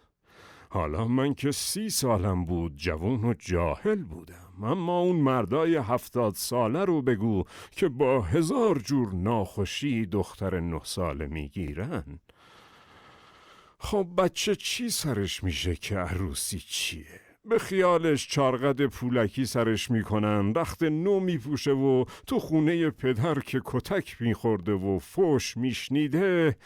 حالا 0.71 1.09
من 1.09 1.35
که 1.35 1.53
سی 1.53 1.91
سالم 1.91 2.45
بود 2.45 2.77
جوان 2.77 3.25
و 3.25 3.35
جاهل 3.39 4.03
بودم. 4.03 4.65
اما 4.65 5.01
اون 5.01 5.17
مردای 5.17 5.77
هفتاد 5.77 6.35
ساله 6.35 6.85
رو 6.85 7.03
بگو 7.03 7.45
که 7.71 7.89
با 7.89 8.21
هزار 8.21 8.79
جور 8.79 9.15
ناخوشی 9.15 10.07
دختر 10.07 10.61
نه 10.61 10.81
ساله 10.85 11.27
می‌گیرن. 11.27 12.21
خب 13.79 14.09
بچه 14.19 14.57
چی 14.57 14.91
سرش 14.91 15.45
میشه 15.45 15.77
که 15.77 15.97
عروسی 15.97 16.59
چیه؟ 16.59 17.21
به 17.49 17.59
خیالش 17.59 18.29
چارقد 18.29 18.87
پولکی 18.87 19.47
سرش 19.47 19.91
می‌کنن 19.91 20.55
رخت 20.55 20.83
نو 20.83 21.21
میپوشه 21.21 21.71
و 21.71 22.05
تو 22.27 22.39
خونه 22.39 22.91
پدر 22.91 23.39
که 23.39 23.61
کتک 23.65 24.17
میخورده 24.21 24.73
و 24.73 24.99
فوش 24.99 25.57
میشنیده 25.57 26.57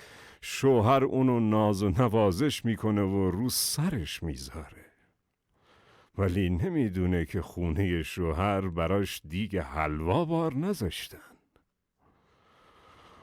شوهر 0.41 1.05
اونو 1.05 1.41
ناز 1.41 1.83
و 1.83 1.89
نوازش 1.89 2.65
می‌کنه 2.65 3.03
و 3.03 3.31
رو 3.31 3.49
سرش 3.49 4.23
می‌ذاره. 4.23 4.85
ولی 6.19 6.51
نمی‌دونه 6.51 7.25
که 7.25 7.43
خونه 7.43 8.03
شوهر 8.03 8.61
براش 8.61 9.23
دیگ 9.29 9.57
حلوا 9.57 10.25
بار 10.25 10.55
نذاشتن. 10.55 11.19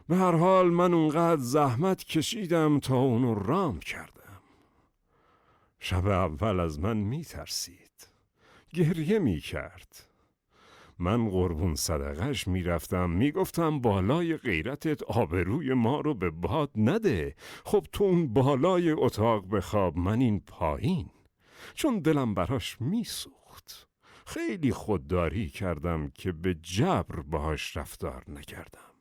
به 0.08 0.16
هر 0.16 0.36
حال 0.36 0.70
من 0.70 0.94
اونقدر 0.94 1.42
زحمت 1.42 2.04
کشیدم 2.04 2.80
تا 2.80 2.98
اونو 2.98 3.34
رام 3.34 3.80
کردم. 3.80 4.25
شب 5.88 6.08
اول 6.08 6.60
از 6.60 6.80
من 6.80 6.98
میترسید. 6.98 8.08
گریه 8.74 9.20
می‌کرد. 9.20 10.08
من 11.00 11.30
قربون 11.30 11.76
صدقش 11.76 12.48
می‌رفتم 12.48 13.10
می‌گفتم 13.10 13.80
بالای 13.80 14.38
غیرتت 14.38 15.04
آبروی 15.04 15.74
ما 15.74 16.02
رو 16.02 16.14
به 16.14 16.30
باد 16.30 16.72
نده. 16.76 17.36
خب 17.66 17.88
تو 17.92 18.04
اون 18.04 18.34
بالای 18.34 18.92
اتاق 18.92 19.56
بخواب 19.56 19.98
من 19.98 20.20
این 20.20 20.40
پایین. 20.40 21.10
چون 21.74 22.00
دلم 22.00 22.34
براش 22.34 22.82
میسوخت. 22.82 23.88
خیلی 24.26 24.72
خودداری 24.72 25.50
کردم 25.50 26.10
که 26.10 26.32
به 26.32 26.54
جبر 26.54 27.20
باهاش 27.20 27.78
رفتار 27.78 28.24
نکردم. 28.28 28.92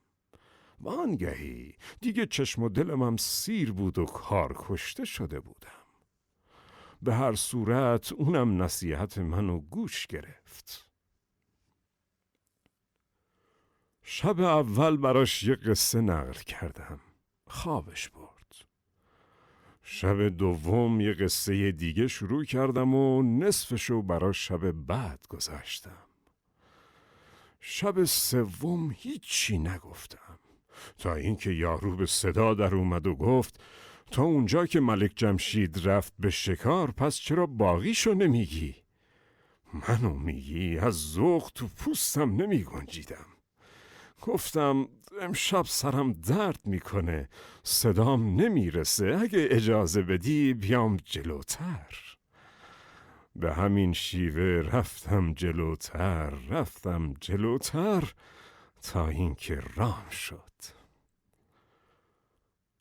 وانگهی 0.81 1.75
دیگه 2.01 2.27
چشم 2.27 2.63
و 2.63 2.69
دلمم 2.69 3.17
سیر 3.17 3.73
بود 3.73 3.99
و 3.99 4.05
کار 4.05 4.57
کشته 4.59 5.05
شده 5.05 5.41
بودم. 5.41 5.84
به 7.05 7.15
هر 7.15 7.35
صورت 7.35 8.13
اونم 8.13 8.63
نصیحت 8.63 9.19
منو 9.19 9.61
گوش 9.61 10.07
گرفت. 10.07 10.89
شب 14.03 14.41
اول 14.41 14.97
براش 14.97 15.43
یه 15.43 15.55
قصه 15.55 16.01
نقل 16.01 16.33
کردم. 16.33 17.01
خوابش 17.47 18.09
برد. 18.09 18.35
شب 19.83 20.29
دوم 20.29 21.01
یه 21.01 21.13
قصه 21.13 21.73
دیگه 21.73 22.09
شروع 22.09 22.45
کردم 22.45 22.95
و 22.95 23.23
نصفشو 23.23 24.03
براش 24.03 24.49
شب 24.49 24.71
بعد 24.71 25.27
گذاشتم. 25.29 26.05
شب 27.61 28.05
سوم 28.05 28.91
هیچی 28.91 29.59
نگفتم. 29.59 30.39
تا 30.99 31.15
اینکه 31.15 31.51
یارو 31.51 31.97
به 31.97 32.07
صدا 32.07 32.55
در 32.55 32.75
اومد 32.75 33.07
و 33.07 33.15
گفت 33.15 33.61
تا 34.11 34.23
اونجا 34.23 34.67
که 34.67 34.81
ملک 34.81 35.13
جمشید 35.17 35.89
رفت 35.89 36.13
به 36.19 36.31
شکار 36.31 36.91
پس 36.91 37.17
چرا 37.17 37.47
باقیشو 37.47 38.15
نمیگی؟ 38.15 38.77
منو 39.89 40.15
میگی 40.15 40.79
از 40.79 40.95
ذوق 41.13 41.51
تو 41.55 41.69
پوستم 41.69 42.37
نمی 42.37 42.63
گنجیدم. 42.63 43.27
گفتم 44.23 44.89
امشب 45.21 45.63
سرم 45.67 46.13
درد 46.13 46.61
می‌کنه 46.65 47.29
صدام 47.63 48.41
نمی‌رسه 48.41 49.19
اگه 49.21 49.49
اجازه 49.51 50.03
بدی 50.03 50.55
بیام 50.55 50.97
جلوتر 51.05 52.17
به 53.37 53.55
همین 53.55 53.93
شیوه 53.93 54.69
رفتم 54.73 55.35
جلوتر 55.35 56.31
رفتم 56.31 57.15
جلوتر 57.21 58.13
تا 58.83 59.09
اینکه 59.09 59.63
رام 59.77 60.09
شد 60.11 60.54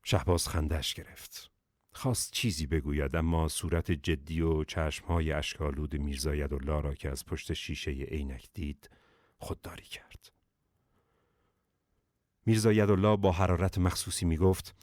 شهباز 0.03 0.47
خندش 0.47 0.93
گرفت. 0.93 1.51
خواست 1.91 2.31
چیزی 2.31 2.67
بگوید 2.67 3.15
اما 3.15 3.47
صورت 3.47 3.91
جدی 3.91 4.41
و 4.41 4.63
چشمهای 4.63 5.31
اشکالود 5.31 5.95
میرزاید 5.95 6.53
و 6.53 6.59
لارا 6.59 6.95
که 6.95 7.09
از 7.09 7.25
پشت 7.25 7.53
شیشه 7.53 7.91
عینک 7.91 8.49
دید 8.53 8.89
خودداری 9.37 9.83
کرد. 9.83 10.31
میرزاید 12.45 12.89
الله 12.89 13.17
با 13.17 13.31
حرارت 13.31 13.77
مخصوصی 13.77 14.25
می 14.25 14.37
گفت 14.37 14.75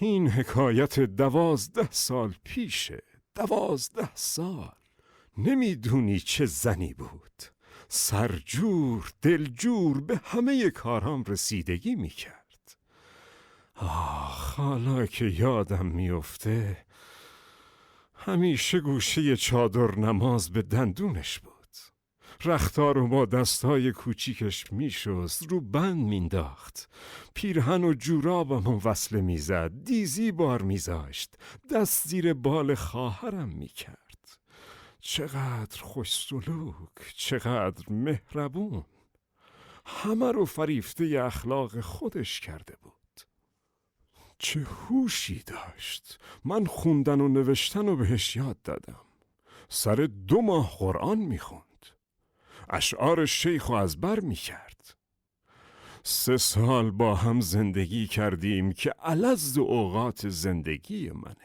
این 0.00 0.28
حکایت 0.28 1.00
دوازده 1.00 1.88
سال 1.90 2.34
پیشه 2.44 3.02
دوازده 3.34 4.14
سال. 4.14 4.72
نمی‌دونی 5.38 6.20
چه 6.20 6.46
زنی 6.46 6.94
بود. 6.94 7.42
سرجور 7.88 9.12
دلجور 9.22 10.00
به 10.00 10.20
همه 10.24 10.70
کارام 10.70 11.24
رسیدگی 11.24 11.94
می‌کرد. 11.94 12.41
آخ 13.76 14.54
حالا 14.54 15.06
که 15.06 15.24
یادم 15.24 15.86
میفته 15.86 16.84
همیشه 18.14 18.80
گوشه 18.80 19.36
چادر 19.36 19.98
نماز 19.98 20.52
به 20.52 20.62
دندونش 20.62 21.38
بود. 21.38 21.52
رختار 22.44 22.98
و 22.98 23.08
با 23.08 23.26
دستای 23.26 23.92
کوچیکش 23.92 24.72
میشست 24.72 25.46
رو 25.46 25.60
بند 25.60 26.04
مینداخت 26.04 26.90
پیرهن 27.34 27.84
و 27.84 27.94
جورابم 27.94 28.80
وصله 28.84 29.20
می‌زد 29.20 29.84
دیزی 29.84 30.32
بار 30.32 30.62
میذاشت. 30.62 31.34
دست 31.70 32.08
زیر 32.08 32.34
بال 32.34 32.74
خواهرم 32.74 33.48
می‌کرد. 33.48 34.38
چقدر 35.00 35.82
خوش 35.82 36.14
سلوک 36.14 37.14
چقدر 37.16 37.92
مهربون. 37.92 38.84
همه 39.86 40.32
رو 40.32 40.44
فریفته 40.44 41.22
اخلاق 41.24 41.80
خودش 41.80 42.40
کرده 42.40 42.76
بود. 42.82 43.01
چه 44.42 44.60
هوشی 44.60 45.42
داشت. 45.46 46.18
من 46.44 46.66
خوندن 46.66 47.20
و 47.20 47.28
نوشتن 47.28 47.88
و 47.88 47.96
بهش 47.96 48.36
یاد 48.36 48.62
دادم. 48.62 49.00
سر 49.68 50.08
دو 50.28 50.42
ماه 50.42 50.76
قرآن 50.78 51.18
می‌خوند. 51.18 51.86
اشعار 52.70 53.26
شیخ 53.26 53.68
و 53.68 53.72
از 53.72 54.00
بر 54.00 54.20
می‌کرد. 54.20 54.96
سه 56.02 56.36
سال 56.36 56.90
با 56.90 57.14
هم 57.14 57.40
زندگی 57.40 58.06
کردیم 58.06 58.72
که 58.72 58.90
علز 58.90 59.58
اوقات 59.58 60.28
زندگی 60.28 61.10
منه. 61.10 61.36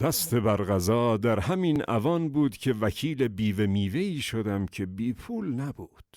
دست 0.00 0.34
بر 0.34 0.64
غذا 0.64 1.16
در 1.16 1.40
همین 1.40 1.90
اوان 1.90 2.28
بود 2.28 2.56
که 2.56 2.72
وکیل 2.72 3.28
بیوه 3.28 3.66
میوهی 3.66 4.20
شدم 4.20 4.66
که 4.66 4.86
بی 4.86 5.12
پول 5.12 5.54
نبود. 5.54 6.16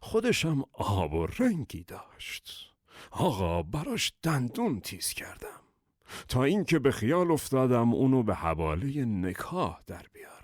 خودشم 0.00 0.64
آب 0.72 1.14
و 1.14 1.26
رنگی 1.26 1.84
داشت. 1.84 2.74
آقا 3.10 3.62
براش 3.62 4.12
دندون 4.22 4.80
تیز 4.80 5.12
کردم. 5.12 5.60
تا 6.28 6.44
اینکه 6.44 6.78
به 6.78 6.90
خیال 6.90 7.30
افتادم 7.30 7.94
اونو 7.94 8.22
به 8.22 8.34
حواله 8.34 9.04
نکاح 9.04 9.80
در 9.86 10.06
بیارم. 10.12 10.38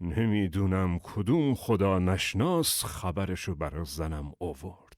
نمی‌دونم 0.00 0.98
کدوم 0.98 1.54
خدا 1.54 1.98
نشناس 1.98 2.84
خبرشو 2.84 3.54
برا 3.54 3.84
زنم 3.84 4.32
اوورد 4.38 4.88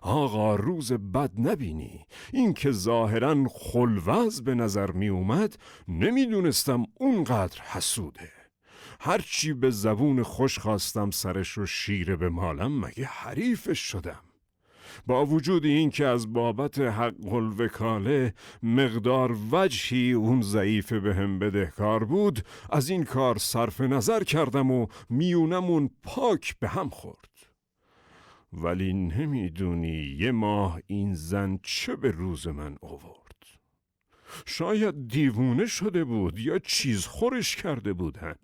آقا 0.00 0.56
روز 0.56 0.92
بد 0.92 1.30
نبینی. 1.38 2.06
اینکه 2.32 2.70
ظاهرا 2.70 3.48
خلوز 3.48 4.44
به 4.44 4.54
نظر 4.54 4.90
می 4.90 5.08
اومد 5.08 5.58
نمی‌دونستم 5.88 6.84
اونقدر 6.94 7.60
حسوده. 7.62 8.32
هرچی 9.00 9.52
به 9.52 9.70
زبون 9.70 10.22
خوش 10.22 10.58
خواستم 10.58 11.10
سرش 11.10 11.48
رو 11.48 11.66
شیره 11.66 12.16
به 12.16 12.28
مالم 12.28 12.84
مگه 12.84 13.04
حریفش 13.04 13.78
شدم؟ 13.78 14.20
با 15.06 15.26
وجود 15.26 15.64
این 15.64 15.90
که 15.90 16.06
از 16.06 16.32
بابت 16.32 16.78
حق 16.78 17.32
الوکاله 17.32 18.34
مقدار 18.62 19.36
وجهی 19.50 20.12
اون 20.12 20.42
ضعیف 20.42 20.92
به 20.92 21.14
هم 21.14 21.38
بدهکار 21.38 22.04
بود 22.04 22.42
از 22.70 22.90
این 22.90 23.04
کار 23.04 23.38
صرف 23.38 23.80
نظر 23.80 24.24
کردم 24.24 24.70
و 24.70 24.86
میونمون 25.10 25.90
پاک 26.02 26.58
به 26.58 26.68
هم 26.68 26.88
خورد. 26.88 27.30
ولی 28.52 28.92
نمی‌دونی 28.92 30.16
یه 30.18 30.32
ماه 30.32 30.80
این 30.86 31.14
زن 31.14 31.58
چه 31.62 31.96
به 31.96 32.10
روز 32.10 32.48
من 32.48 32.76
آورد. 32.82 33.26
شاید 34.46 35.08
دیوونه 35.08 35.66
شده 35.66 36.04
بود 36.04 36.38
یا 36.38 36.58
چیز 36.58 37.06
خورش 37.06 37.56
کرده 37.56 37.92
بودن. 37.92 38.36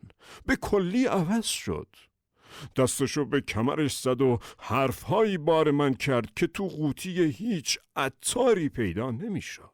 به 0.46 0.56
کلی 0.56 1.06
عوض 1.06 1.44
شد. 1.44 1.88
دستشو 2.76 3.24
به 3.24 3.40
کمرش 3.40 3.98
زد 3.98 4.20
و 4.20 4.38
حرفهایی 4.58 5.38
بار 5.38 5.70
من 5.70 5.94
کرد 5.94 6.34
که 6.36 6.46
تو 6.46 6.68
قوطی 6.68 7.24
هیچ 7.24 7.78
عطاری 7.96 8.68
پیدا 8.68 9.10
نمی‌شد. 9.10 9.72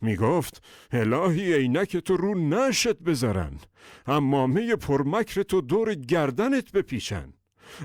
می 0.00 0.16
گفت 0.16 0.64
الهی 0.92 1.54
عینک 1.54 1.96
تو 1.96 2.16
رو 2.16 2.34
نشت 2.34 2.98
بذارن 2.98 3.58
امامه 4.06 4.76
پرمکر 4.76 5.42
تو 5.42 5.60
دور 5.60 5.94
گردنت 5.94 6.72
بپیچن. 6.72 7.32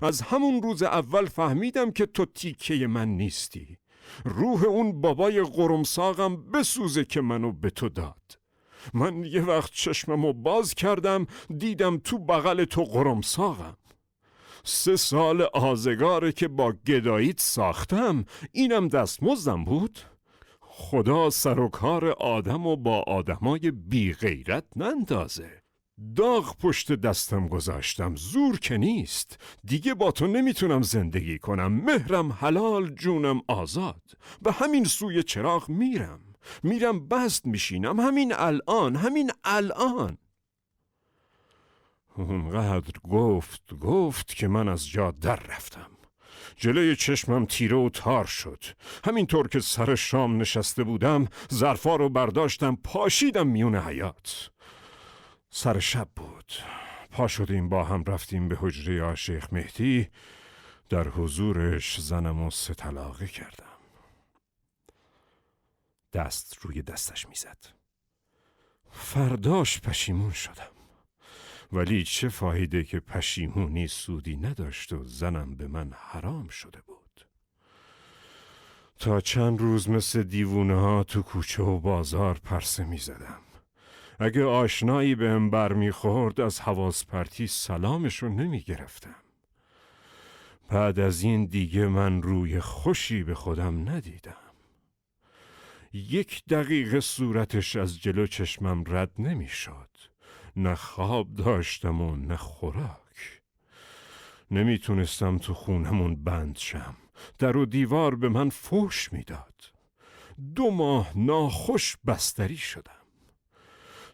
از 0.02 0.22
همون 0.22 0.62
روز 0.62 0.84
اول 0.84 1.26
فهمیدم 1.26 1.92
که 1.92 2.06
تو 2.06 2.26
تیکه 2.26 2.88
من 2.88 3.08
نیستی. 3.08 3.78
روح 4.26 4.64
اون 4.64 5.02
بابای 5.02 5.42
قرمساقم 5.42 6.52
بسوزه 6.52 7.06
که 7.06 7.22
منو 7.22 7.52
به 7.52 7.70
تو 7.70 7.90
داد. 7.90 8.40
من 8.94 9.24
یه 9.24 9.42
وقت 9.42 9.72
چشممو 9.72 10.34
باز 10.34 10.74
کردم 10.74 11.28
دیدم 11.58 11.98
تو 11.98 12.20
بغل 12.20 12.66
تو 12.66 12.84
قرمساقم. 12.84 13.78
سه 14.67 14.95
سال 14.95 15.41
آزگاره 15.54 16.32
که 16.32 16.47
با 16.47 16.73
گداییت 16.88 17.39
ساختم. 17.39 18.25
اینم 18.51 18.88
دستمزدم 18.88 19.63
بود. 19.63 19.99
خدا 20.62 21.30
سر 21.30 21.60
و 21.60 21.69
کار 21.69 22.10
آدم 22.10 22.65
و 22.65 22.75
با 22.75 23.04
آدمای 23.08 23.71
بی 23.71 24.13
غیرت 24.13 24.63
نندازه. 24.75 25.62
داغ 26.15 26.58
پشت 26.58 26.91
دستم 26.91 27.47
گذاشتم. 27.47 28.15
زور 28.15 28.60
که 28.60 28.78
نیست. 28.78 29.39
دیگه 29.63 29.93
با 29.93 30.12
تو 30.12 30.28
نمی‌تونم 30.28 30.82
زندگی 30.82 31.39
کنم. 31.39 31.73
مهرم 31.73 32.32
حلال 32.32 32.89
جونم 32.89 33.41
آزاد. 33.47 34.01
به 34.41 34.51
همین 34.51 34.84
سوی 34.84 35.23
چراغ 35.23 35.69
میرم. 35.69 36.19
میرم 36.63 37.08
بست 37.08 37.45
میشینم. 37.45 37.99
همین 37.99 38.34
الان 38.36 38.95
همین 38.95 39.32
الان. 39.43 40.17
اونقدر 42.30 42.99
گفت 43.10 43.73
گفت 43.73 44.36
که 44.36 44.47
من 44.47 44.69
از 44.69 44.89
جا 44.89 45.12
در 45.12 45.36
رفتم. 45.36 45.88
جلوی 46.56 46.95
چشمم 46.95 47.45
تیره 47.45 47.78
و 47.78 47.89
تار 47.89 48.25
شد. 48.25 48.63
همینطور 49.06 49.47
که 49.47 49.60
سر 49.60 49.95
شام 49.95 50.38
نشسته 50.38 50.84
بودم 50.84 51.28
ظرفا 51.54 51.95
رو 51.95 52.10
برداشتم 52.10 52.75
پاشیدم 52.84 53.47
میون 53.47 53.75
حیات 53.75 54.49
سر 55.49 55.80
شب 55.80 56.08
بود. 56.15 56.54
پا 57.12 57.28
شدیم 57.28 57.69
با 57.69 57.84
هم 57.84 58.04
رفتیم 58.04 58.49
به 58.49 58.58
حجره 58.62 59.04
آشیخ 59.04 59.54
مهدی. 59.54 60.10
در 60.89 61.08
حضورش 61.08 62.01
زنم 62.01 62.41
و 62.41 62.51
ستلاقه 62.51 63.28
کردم. 63.28 63.65
دست 66.13 66.58
روی 66.62 66.82
دستش 66.82 67.28
می‌زد. 67.28 67.58
فرداش 68.91 69.82
پشیمون 69.82 70.32
شدم. 70.32 70.75
ولی 71.71 72.04
چه 72.04 72.30
فایده 72.30 72.84
که 72.84 72.99
پشیمونی 72.99 73.88
سودی 73.88 74.36
نداشت 74.36 74.93
و 74.93 75.04
زنم 75.04 75.56
به 75.56 75.67
من 75.67 75.91
حرام 75.93 76.47
شده 76.47 76.82
بود 76.82 77.25
تا 78.99 79.21
چند 79.21 79.60
روز 79.60 79.89
مثل 79.89 80.23
دیوونه 80.23 80.75
ها 80.75 81.04
تو 81.04 81.21
کوچه 81.21 81.63
و 81.63 81.80
بازار 81.80 82.39
پرسه 82.43 82.86
می 82.86 82.97
زدم. 82.97 83.39
اگه 84.19 84.45
آشنایی 84.45 85.15
به 85.15 85.30
هم 85.30 85.49
برمیخورد 85.49 86.41
از 86.41 86.62
حواس 86.62 87.06
پرتی 87.06 87.47
سلامشو 87.47 88.30
نمی 88.30 88.62
گرفتم. 88.62 89.15
بعد 90.69 90.99
از 90.99 91.21
این 91.21 91.45
دیگه 91.45 91.88
من 91.88 92.21
روی 92.21 92.60
خوشی 92.60 93.23
به 93.23 93.36
خودم 93.36 93.89
ندیدم. 93.89 94.36
یک 95.93 96.43
دقیقه 96.45 96.99
صورتش 96.99 97.75
از 97.75 98.01
جلو 98.01 98.28
چشمم 98.28 98.84
رد 98.88 99.12
نمی‌شد. 99.19 99.95
نه 100.56 100.76
خواب 100.76 101.34
داشتم 101.34 102.02
و 102.02 102.15
نه 102.15 102.38
خوراک. 102.38 103.41
نمی‌تونستم 104.52 105.38
تو 105.38 105.54
خونمون 105.54 106.24
بند 106.24 106.58
شم. 106.58 106.96
در 107.39 107.58
و 107.58 107.65
دیوار 107.65 108.15
به 108.15 108.30
من 108.30 108.50
فوش 108.50 109.13
می‌داد. 109.13 109.72
دو 110.56 110.72
ماه 110.72 111.12
ناخوش 111.15 111.98
بستری 112.08 112.58
شدم. 112.58 112.91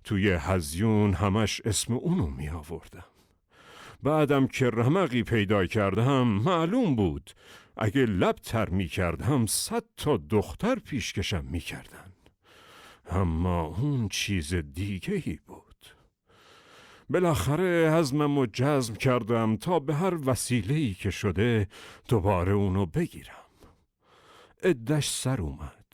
توی 0.04 0.32
هزیون 0.32 1.13
همش 1.13 1.62
اسم 1.65 1.93
اونو 1.93 2.27
می 2.27 2.49
آوردم 2.49 3.06
بعدم 4.04 4.47
که 4.47 4.69
رمقی 4.69 5.23
پیدا 5.23 5.65
کردم 5.65 6.27
معلوم 6.27 6.95
بود 6.95 7.32
اگه 7.77 8.06
لب 8.06 8.36
تر 8.36 8.69
می 8.69 8.88
کردم 8.88 9.45
صد 9.45 9.84
تا 9.97 10.17
دختر 10.17 10.75
پیشکشم 10.75 11.45
می 11.45 11.60
کردن. 11.60 12.13
اما 13.10 13.65
اون 13.65 14.08
چیز 14.08 14.54
دیگهی 14.54 15.39
بود. 15.47 15.70
بالاخره 17.12 17.93
حزمم 17.93 18.38
و 18.38 18.45
جزم 18.45 18.93
کردم 18.93 19.58
تا 19.58 19.80
به 19.80 19.95
هر 19.95 20.30
وسیله‌ای 20.30 20.93
که 20.93 21.10
شده 21.10 21.67
دوباره 22.08 22.52
اونو 22.52 22.86
بگیرم. 22.86 23.34
ادش 24.63 25.10
سر 25.10 25.41
اومد. 25.41 25.86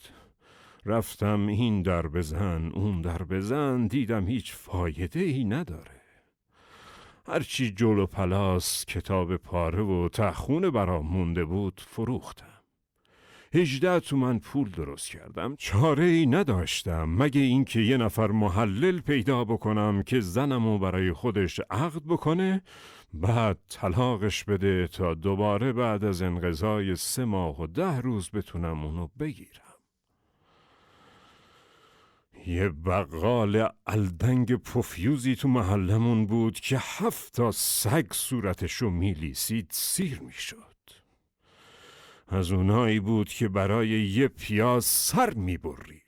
رفتم 0.86 1.46
این 1.46 1.82
در 1.82 2.06
بزن 2.06 2.70
اون 2.74 3.00
در 3.00 3.22
بزن 3.22 3.86
دیدم 3.86 4.26
هیچ 4.26 4.52
فایده 4.54 5.20
ای 5.20 5.44
نداره 5.44 6.00
هرچی 7.26 7.70
جلو 7.70 8.06
پلاس 8.06 8.84
کتاب 8.84 9.36
پاره 9.36 9.82
و 9.82 10.08
تخونه 10.08 10.70
برام 10.70 11.06
مونده 11.06 11.44
بود 11.44 11.80
فروختم. 11.86 12.57
هجده 13.54 14.00
تومن 14.00 14.38
پول 14.38 14.70
درست 14.70 15.10
کردم. 15.10 15.56
چاره 15.58 16.04
ای 16.04 16.26
نداشتم. 16.26 17.04
مگه 17.04 17.40
اینکه 17.40 17.80
یه 17.80 17.96
نفر 17.96 18.26
محلل 18.26 19.00
پیدا 19.00 19.44
بکنم 19.44 20.02
که 20.02 20.20
زنمو 20.20 20.78
برای 20.78 21.12
خودش 21.12 21.60
عقد 21.70 22.02
بکنه؟ 22.06 22.62
بعد 23.14 23.58
طلاقش 23.68 24.44
بده 24.44 24.86
تا 24.86 25.14
دوباره 25.14 25.72
بعد 25.72 26.04
از 26.04 26.22
انقضای 26.22 26.96
سه 26.96 27.24
ماه 27.24 27.60
و 27.62 27.66
ده 27.66 28.00
روز 28.00 28.30
بتونم 28.30 28.84
اونو 28.84 29.08
بگیرم. 29.18 29.62
یه 32.46 32.68
بقال 32.68 33.68
الدنگ 33.86 34.54
پفیوزی 34.56 35.36
تو 35.36 35.48
محلمون 35.48 36.26
بود 36.26 36.60
که 36.60 36.78
هفت 36.80 37.34
تا 37.34 37.50
سگ 37.52 38.12
صورتشو 38.12 38.90
میلیسید 38.90 39.66
سیر 39.70 40.20
می‌شد. 40.20 40.77
از 42.28 42.52
اونایی 42.52 43.00
بود 43.00 43.28
که 43.28 43.48
برای 43.48 43.88
یه 43.88 44.28
پیاز 44.28 44.84
سر 44.84 45.34
می 45.34 45.56
برید. 45.56 46.02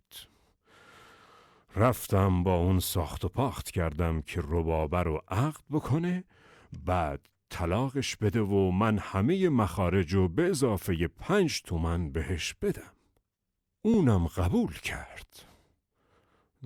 رفتم 1.77 2.43
با 2.43 2.55
اون 2.55 2.79
ساخت 2.79 3.25
و 3.25 3.29
پاخت 3.29 3.71
کردم 3.71 4.23
که 4.23 4.41
ربابه 4.45 5.03
رو 5.03 5.23
عقد 5.29 5.61
بکنه 5.71 6.25
بعد 6.85 7.21
طلاقش 7.51 8.17
بده 8.17 8.41
و 8.41 8.71
من 8.71 8.99
همه 8.99 9.49
مخارج 9.49 10.15
و 10.15 10.29
به 10.29 10.43
اضافه 10.43 11.09
پنج 11.09 11.63
تومن 11.63 12.13
بهش 12.13 12.55
بدم. 12.63 12.93
اونم 13.83 14.27
قبول 14.27 14.73
کرد. 14.73 15.47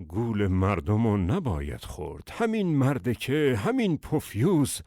گول 0.09 0.47
مردم 0.47 1.07
رو 1.07 1.17
نباید 1.17 1.85
خورد. 1.85 2.33
همین 2.33 2.77
مرده 2.77 3.15
که 3.15 3.61
همین 3.65 3.99
پفیوز 3.99 4.81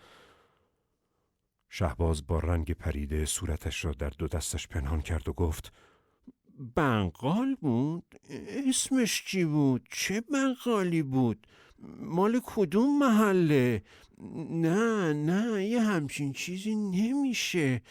شهباز 1.69 2.27
با 2.27 2.39
رنگ 2.39 2.71
پریده 2.71 3.25
صورتش 3.25 3.85
را 3.85 3.91
در 3.91 4.09
دو 4.09 4.27
دستش 4.27 4.67
پنهان 4.67 5.01
کرد 5.01 5.29
و 5.29 5.33
گفت 5.33 5.73
بنقال 6.75 7.55
بود؟ 7.55 8.15
اسمش 8.67 9.25
چی 9.25 9.45
بود؟ 9.45 9.87
چه 9.91 10.21
بنقالی 10.21 11.03
بود؟ 11.03 11.47
مال 11.99 12.41
کدوم 12.45 12.99
محله؟ 12.99 13.83
نه 14.49 15.13
نه 15.13 15.65
یه 15.65 15.81
همچین 15.81 16.33
چیزی 16.33 16.75
نمیشه 16.75 17.81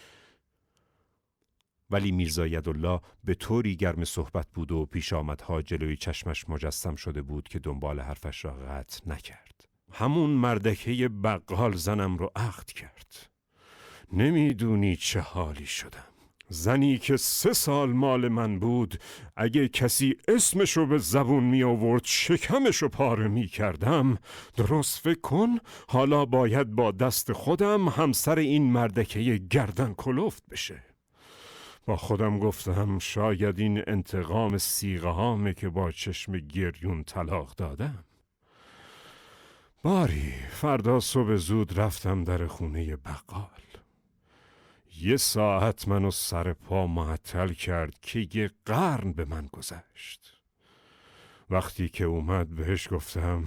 ولی 1.90 2.12
میرزا 2.12 2.42
الله 2.42 3.00
به 3.24 3.34
طوری 3.34 3.76
گرم 3.76 4.04
صحبت 4.04 4.46
بود 4.54 4.72
و 4.72 4.86
پیش 4.86 5.12
آمدها 5.12 5.62
جلوی 5.62 5.96
چشمش 5.96 6.48
مجسم 6.48 6.94
شده 6.94 7.22
بود 7.22 7.48
که 7.48 7.58
دنبال 7.58 8.00
حرفش 8.00 8.44
را 8.44 8.54
قطع 8.54 9.00
نکرد 9.06 9.68
همون 9.92 10.30
مردکه 10.30 11.08
بقال 11.08 11.76
زنم 11.76 12.16
رو 12.16 12.30
عقد 12.36 12.66
کرد 12.66 13.35
نمی‌دونی 14.12 14.96
چه 14.96 15.20
حالی 15.20 15.66
شدم. 15.66 16.06
زنی 16.48 16.98
که 16.98 17.16
سه 17.16 17.52
سال 17.52 17.92
مال 17.92 18.28
من 18.28 18.58
بود 18.58 19.00
اگه 19.36 19.68
کسی 19.68 20.16
اسمشو 20.28 20.86
به 20.86 20.98
زبون 20.98 21.44
می 21.44 21.62
آورد 21.62 22.02
شکمشو 22.04 22.88
پاره 22.88 23.28
می 23.28 23.46
کردم 23.46 24.18
درست 24.56 24.98
فکر 24.98 25.20
کن 25.20 25.58
حالا 25.88 26.24
باید 26.24 26.66
با 26.66 26.90
دست 26.90 27.32
خودم 27.32 27.88
همسر 27.88 28.38
این 28.38 28.72
مردکه 28.72 29.36
گردن 29.50 29.94
کلفت 29.94 30.42
بشه. 30.50 30.82
با 31.86 31.96
خودم 31.96 32.38
گفتم 32.38 32.98
شاید 32.98 33.58
این 33.58 33.82
انتقام 33.86 34.58
سیغه 34.58 35.08
هامه 35.08 35.54
که 35.54 35.68
با 35.68 35.92
چشم 35.92 36.38
گریون 36.38 37.04
طلاق 37.04 37.54
دادم. 37.54 38.04
باری 39.82 40.32
فردا 40.50 41.00
صبح 41.00 41.36
زود 41.36 41.80
رفتم 41.80 42.24
در 42.24 42.46
خونه 42.46 42.96
بقال. 42.96 43.65
یه 45.00 45.16
ساعت 45.16 45.88
منو 45.88 46.10
سر 46.10 46.52
پا 46.52 46.86
معطل 46.86 47.52
کرد 47.52 47.98
که 48.02 48.28
یه 48.32 48.50
قرن 48.64 49.12
به 49.12 49.24
من 49.24 49.46
گذشت. 49.46 50.40
وقتی 51.50 51.88
که 51.88 52.04
اومد 52.04 52.48
بهش 52.48 52.88
گفتم 52.92 53.44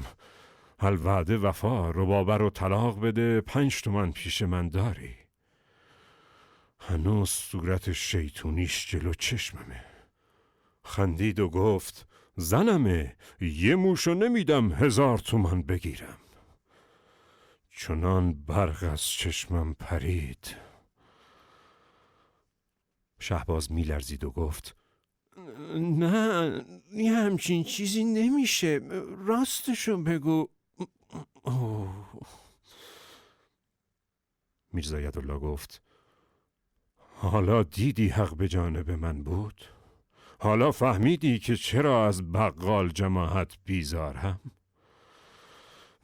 حل 0.79 0.97
وعده 1.03 1.37
وفا 1.37 1.91
ربابه 1.91 2.37
رو 2.37 2.49
طلاق 2.49 2.99
بده 2.99 3.41
پنج 3.41 3.81
تومن 3.81 4.11
پیش 4.11 4.41
من 4.41 4.69
داری. 4.69 5.15
هنوز 6.79 7.29
صورت 7.29 7.91
شیطونیش 7.91 8.91
جلو 8.91 9.13
چشممه. 9.13 9.85
خندید 10.83 11.39
و 11.39 11.49
گفت 11.49 12.07
زنمه 12.35 13.15
یه 13.41 13.75
موشو 13.75 14.13
نمیدم 14.13 14.71
هزار 14.71 15.17
تومن 15.17 15.61
بگیرم. 15.61 16.17
چنان 17.71 18.33
برق 18.33 18.83
از 18.91 19.01
چشمم 19.01 19.73
پرید. 19.73 20.55
شهباز 23.19 23.71
میلرزید 23.71 24.23
و 24.23 24.31
گفت 24.31 24.75
نه 25.75 26.65
یه 26.91 27.13
همچین 27.13 27.63
چیزی 27.63 28.03
نمیشه. 28.03 28.81
راستشو 29.25 29.97
بگو. 29.97 30.49
اوه. 31.43 32.09
میرزا 34.73 34.99
یدالله 34.99 35.39
گفت 35.39 35.81
حالا 37.15 37.63
دیدی 37.63 38.07
حق 38.07 38.35
به 38.35 38.47
جانب 38.47 38.91
من 38.91 39.23
بود؟ 39.23 39.65
حالا 40.39 40.71
فهمیدی 40.71 41.39
که 41.39 41.55
چرا 41.55 42.07
از 42.07 42.31
بقال 42.31 42.89
جماعت 42.89 43.57
بیزارم 43.65 44.39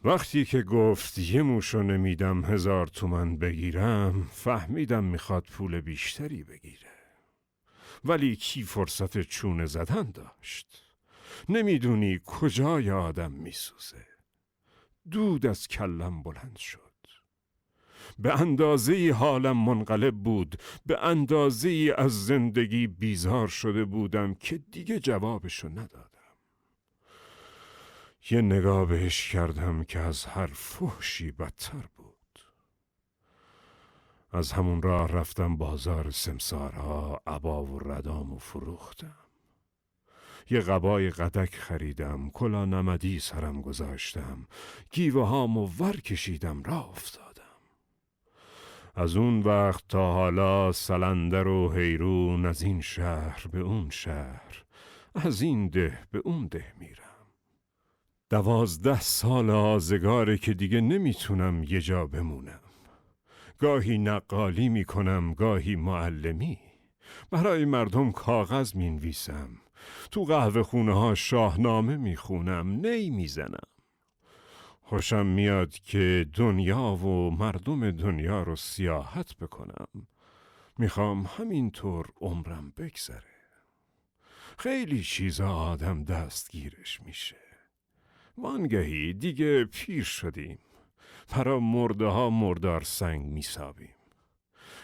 وقتی 0.03 0.45
که 0.45 0.61
گفت 0.61 1.17
یه 1.17 1.41
موشو 1.41 1.83
نمیدم 1.83 2.45
هزار 2.45 2.87
تومن 2.87 3.37
بگیرم 3.37 4.27
فهمیدم 4.31 5.03
می‌خواد 5.03 5.43
پول 5.43 5.81
بیشتری 5.81 6.43
بگیره. 6.43 6.94
ولی 8.05 8.35
کی 8.35 8.63
فرصت 8.63 9.21
چونه 9.21 9.65
زدن 9.65 10.11
داشت؟ 10.11 10.81
نمی‌دونی 11.49 12.19
کجای 12.25 12.91
آدم 12.91 13.31
میسوزه. 13.31 14.05
دود 15.11 15.45
از 15.45 15.67
کلم 15.67 16.23
بلند 16.23 16.57
شد. 16.57 16.79
به 18.19 18.41
اندازه 18.41 19.11
حالم 19.11 19.57
منقلب 19.57 20.15
بود 20.15 20.61
به 20.85 21.05
اندازه 21.05 21.93
از 21.97 22.25
زندگی 22.25 22.87
بیزار 22.87 23.47
شده 23.47 23.85
بودم 23.85 24.33
که 24.33 24.57
دیگه 24.57 24.99
جوابشو 24.99 25.69
ندادم. 25.69 26.09
یه 28.31 28.41
نگاه 28.41 28.85
بهش 28.85 29.31
کردم 29.31 29.83
که 29.83 29.99
از 29.99 30.25
هر 30.25 30.47
فحشی 30.47 31.31
بدتر 31.31 31.83
بود. 31.97 32.04
از 34.35 34.51
همون 34.51 34.81
راه 34.81 35.07
رفتم 35.07 35.57
بازار 35.57 36.09
سمسارها 36.09 37.21
عبا 37.27 37.65
و 37.65 37.79
ردام 37.79 38.33
و 38.33 38.37
فروختم. 38.37 39.15
یه 40.49 40.59
قبای 40.59 41.09
قدک 41.09 41.55
خریدم 41.55 42.29
کلا 42.29 42.65
نمدی 42.65 43.19
سرم 43.19 43.61
گذاشتم. 43.61 44.47
گیوه 44.91 45.27
هامو 45.27 45.69
ور 45.79 46.01
کشیدم 46.01 46.63
را 46.63 46.79
افتادم. 46.83 47.41
از 48.95 49.15
اون 49.15 49.39
وقت 49.39 49.83
تا 49.89 50.13
حالا 50.13 50.71
سلندر 50.71 51.47
و 51.47 51.71
حیرون 51.71 52.45
از 52.45 52.61
این 52.61 52.81
شهر 52.81 53.47
به 53.51 53.59
اون 53.59 53.89
شهر 53.89 54.63
از 55.15 55.41
این 55.41 55.67
ده 55.67 55.99
به 56.11 56.21
اون 56.23 56.47
ده 56.47 56.73
میرم. 56.79 57.27
دوازده 58.29 59.01
سال 59.01 59.49
آزگاره 59.49 60.37
که 60.37 60.53
دیگه 60.53 60.81
نمی‌تونم 60.81 61.63
یه 61.63 61.81
جا 61.81 62.05
بمونم. 62.07 62.64
گاهی 63.59 63.97
نقالی 63.97 64.69
می‌کنم 64.69 65.33
گاهی 65.33 65.75
معلمی. 65.75 66.59
برای 67.31 67.65
مردم 67.65 68.11
کاغذ 68.11 68.75
می‌نویسم. 68.75 69.49
تو 70.11 70.23
قهوه 70.23 70.63
خونه 70.63 70.93
ها 70.93 71.15
شاهنامه 71.15 71.97
می‌خونم 71.97 72.67
نی 72.85 73.09
می‌زنم. 73.09 73.67
خوشم 74.81 75.25
میاد 75.25 75.71
که 75.73 76.25
دنیا 76.33 76.81
و 76.81 77.31
مردم 77.31 77.91
دنیا 77.91 78.43
رو 78.43 78.55
سیاحت 78.55 79.35
بکنم. 79.35 79.87
می‌خوام 80.77 81.29
همینطور 81.37 82.05
عمرم 82.21 82.73
بگذره. 82.77 83.35
خیلی 84.57 85.03
چیزا 85.03 85.49
آدم 85.49 86.03
دستگیرش 86.03 87.01
میشه. 87.01 87.37
وانگهی 88.37 89.13
دیگه 89.13 89.65
پیر 89.65 90.03
شدیم. 90.03 90.59
برا 91.29 91.59
مرده 91.59 92.05
ها 92.05 92.29
مردار 92.29 92.81
سنگ 92.81 93.25
میسابیم 93.25 93.95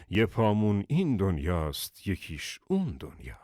یه 0.10 0.26
پامون 0.26 0.86
این 0.88 1.18
دنیاست 1.18 2.08
یکیش 2.08 2.60
اون 2.68 2.98
دنیا. 3.00 3.40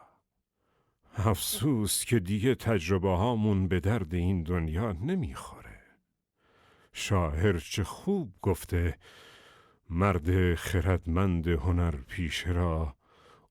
افسوس 1.17 2.05
که 2.05 2.19
دیگه 2.19 2.55
تجربه 2.55 3.09
هامون 3.09 3.67
به 3.67 3.79
درد 3.79 4.13
این 4.13 4.43
دنیا 4.43 4.91
نمی‌خوره 4.91 5.81
شاعر 6.93 7.57
چه 7.57 7.83
خوب 7.83 8.33
گفته 8.41 8.97
مرد 9.89 10.55
خردمند 10.55 11.47
هنر 11.47 11.95
پیش 11.95 12.47
را 12.47 12.95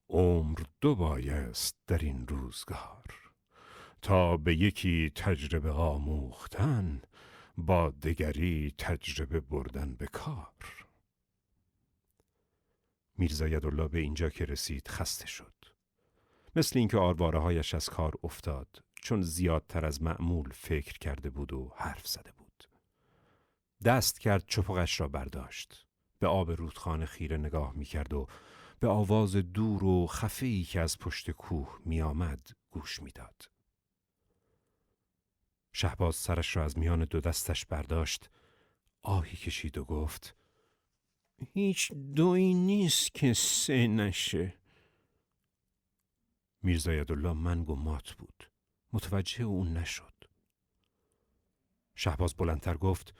عمر 0.09 0.59
دو 0.80 0.94
بایست 0.94 1.76
در 1.87 1.98
این 1.98 2.26
روزگار. 2.28 3.04
تا 4.02 4.37
به 4.37 4.54
یکی 4.54 5.11
تجربه 5.14 5.70
آموختن 5.70 7.02
با 7.57 7.90
دگری 7.90 8.75
تجربه 8.79 9.40
بردن 9.40 9.95
به 9.95 10.07
کار. 10.07 10.87
میرزا 13.19 13.49
یدالله 13.49 13.88
به 13.88 13.99
اینجا 13.99 14.31
که 14.31 14.45
رسید 14.45 14.88
خسته 14.88 15.27
شد. 15.27 15.55
مثل 16.57 16.79
اینکه 16.79 16.99
آرواره 16.99 17.38
هایش 17.38 17.75
از 17.75 17.88
کار 17.88 18.12
افتاد 18.23 18.85
چون 18.95 19.23
زیادتر 19.23 19.87
از 19.87 20.03
معمول 20.03 20.51
فکر 20.53 20.99
کرده 20.99 21.31
بود 21.31 21.53
و 21.53 21.73
حرف 21.77 22.07
زده 22.07 22.33
بود. 22.33 22.69
دست 23.85 24.21
کرد 24.21 24.45
چپقش 24.47 25.01
را 25.01 25.09
برداشت. 25.09 25.87
به 26.19 26.27
آب 26.27 26.51
رودخانه 26.51 27.07
خیره 27.07 27.37
نگاه 27.37 27.73
می 27.73 27.85
کرد 27.85 28.12
و 28.12 28.27
به 28.81 28.88
آواز 28.88 29.37
دور 29.37 29.85
و 29.85 30.07
خفهی 30.07 30.64
که 30.64 30.81
از 30.81 30.99
پشت 30.99 31.31
کوه 31.31 31.79
می 31.85 32.03
آمد 32.03 32.51
گوش 32.71 33.03
می 33.03 33.11
داد. 33.11 33.56
شهباز 35.78 36.16
سرش 36.16 36.56
را 36.56 36.64
از 36.64 36.78
میان 36.78 37.04
دو 37.04 37.20
دستش 37.20 37.66
برداشت 37.66 38.30
آهی 39.02 39.36
کشید 39.36 39.78
و 39.78 39.84
گفت 39.84 40.36
هیچ 41.54 41.92
دوی 41.92 42.54
نیست 42.54 43.14
که 43.14 43.32
سه 43.34 43.86
نشه. 43.86 44.54
میرزا 46.62 46.92
یدالله 46.92 47.32
منگ 47.32 47.70
و 47.70 47.76
مات 47.76 48.12
بود. 48.12 48.50
متوجه 48.92 49.44
اون 49.44 49.72
نشد. 49.72 50.14
شهباز 51.94 52.34
بلندتر 52.34 52.76
گفت 52.76 53.14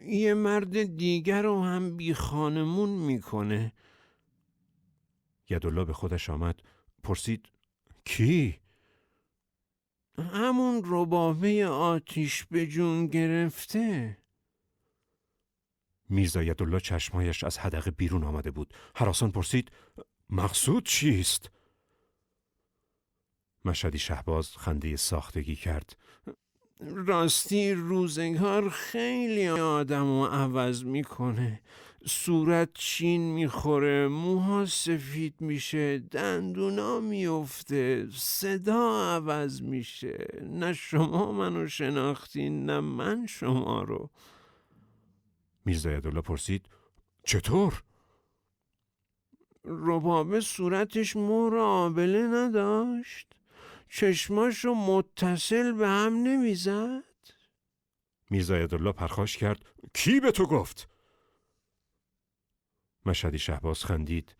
یه 0.00 0.34
مرد 0.34 0.96
دیگر 0.96 1.42
رو 1.42 1.62
هم 1.62 1.96
بی 1.96 2.14
خانمون 2.14 2.90
می‌کنه. 2.90 3.72
یدالله 5.50 5.84
به 5.84 5.92
خودش 5.92 6.30
آمد 6.30 6.60
پرسید 7.02 7.48
کی؟ 8.04 8.60
همون 10.18 10.82
ربابه 10.84 11.66
آتیش 11.66 12.44
به 12.44 12.66
جون 12.66 13.06
گرفته. 13.06 14.18
میرزا 16.08 16.42
یدالله 16.42 16.80
چشمایش 16.80 17.44
از 17.44 17.58
حدقه 17.58 17.90
بیرون 17.90 18.24
آمده 18.24 18.50
بود. 18.50 18.74
حراسان 18.94 19.30
پرسید 19.32 19.70
مقصود 20.30 20.86
چیست؟ 20.86 21.50
مشهدی 23.64 23.98
شهباز 23.98 24.56
خنده 24.56 24.96
ساختگی 24.96 25.56
کرد. 25.56 25.96
راستی 26.80 27.72
روزگار 27.72 28.70
خیلی 28.70 29.48
آدم 29.48 30.04
رو 30.04 30.26
عوض 30.26 30.84
می‌کنه. 30.84 31.60
صورت 32.06 32.68
چین 32.74 33.20
می‌خوره 33.20 34.08
موها 34.08 34.66
سفید 34.66 35.34
میشه 35.40 35.98
دندونا 35.98 37.00
میفته 37.00 38.08
صدا 38.12 39.14
عوض 39.14 39.62
میشه 39.62 40.26
نه 40.42 40.72
شما 40.72 41.32
منو 41.32 41.68
شناختین 41.68 42.66
نه 42.66 42.80
من 42.80 43.26
شما 43.26 43.82
رو 43.82 44.10
میرزا 45.64 45.90
یدالله 45.90 46.20
پرسید 46.20 46.66
چطور؟ 47.24 47.82
ربابه 49.64 50.40
صورتش 50.40 51.16
مور 51.16 51.58
آبله 51.58 52.22
نداشت 52.22 53.26
چشماشو 53.88 54.74
متصل 54.74 55.72
به 55.72 55.88
هم 55.88 56.14
نمی‌زد 56.14 57.02
میرزا 58.30 58.58
یدالله 58.58 58.92
پرخاش 58.92 59.36
کرد 59.36 59.64
کی 59.94 60.20
به 60.20 60.32
تو 60.32 60.46
گفت؟ 60.46 60.91
مشهدی 63.06 63.38
شهباز 63.38 63.84
خندید 63.84 64.36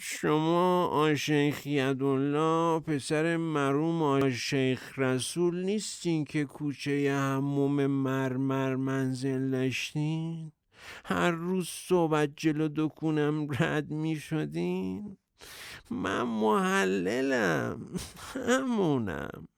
شما 0.00 0.86
آشیخ 0.86 1.66
یدالله 1.66 2.80
پسر 2.80 3.36
مروم 3.36 4.02
آشیخ 4.02 4.98
رسول 4.98 5.64
نیستین 5.64 6.24
که 6.24 6.44
کوچه 6.44 7.12
هموم 7.12 7.86
مرمر 7.86 8.76
منزل 8.76 9.50
داشتین؟ 9.50 10.52
هر 11.04 11.30
روز 11.30 11.68
صبح 11.68 12.26
جلو 12.26 12.68
دکونم 12.76 13.46
رد 13.50 13.90
می 13.90 14.16
شدین؟ 14.16 15.16
من 15.90 16.22
محللم 16.22 17.94
همونم 18.34 19.48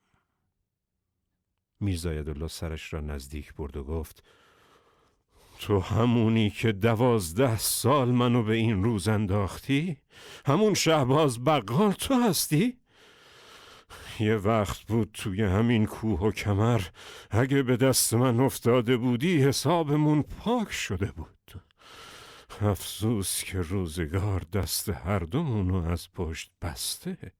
میرزا 1.80 2.14
یدالله 2.14 2.48
سرش 2.48 2.92
را 2.92 3.00
نزدیک 3.00 3.54
برد 3.54 3.76
و 3.76 3.84
گفت 3.84 4.22
تو 5.62 5.80
همونی 5.80 6.50
که 6.50 6.72
دوازده 6.72 7.58
سال 7.58 8.10
منو 8.10 8.42
به 8.42 8.54
این 8.54 8.84
روز 8.84 9.08
انداختی؟ 9.08 9.96
همون 10.46 10.74
شهباز 10.74 11.44
بقال 11.44 11.92
تو 11.92 12.14
هستی؟ 12.14 12.76
یه 14.20 14.36
وقت 14.36 14.82
بود 14.82 15.10
توی 15.12 15.42
همین 15.42 15.86
کوه 15.86 16.20
و 16.20 16.30
کمر 16.30 16.82
اگه 17.30 17.62
به 17.62 17.76
دست 17.76 18.14
من 18.14 18.40
افتاده 18.40 18.96
بودی 18.96 19.42
حسابمون 19.42 20.22
پاک 20.22 20.72
شده 20.72 21.12
بود 21.12 21.62
افسوس 22.60 23.44
که 23.44 23.60
روزگار 23.60 24.42
دست 24.52 24.88
هر 24.88 25.18
دومونو 25.18 25.90
از 25.90 26.12
پشت 26.12 26.50
بسته 26.62 27.32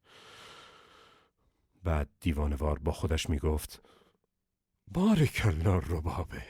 بعد 1.84 2.08
دیوانوار 2.20 2.78
با 2.78 2.92
خودش 2.92 3.30
می‌گفت 3.30 3.82
بارکلا 4.92 5.78
ربابه 5.78 6.42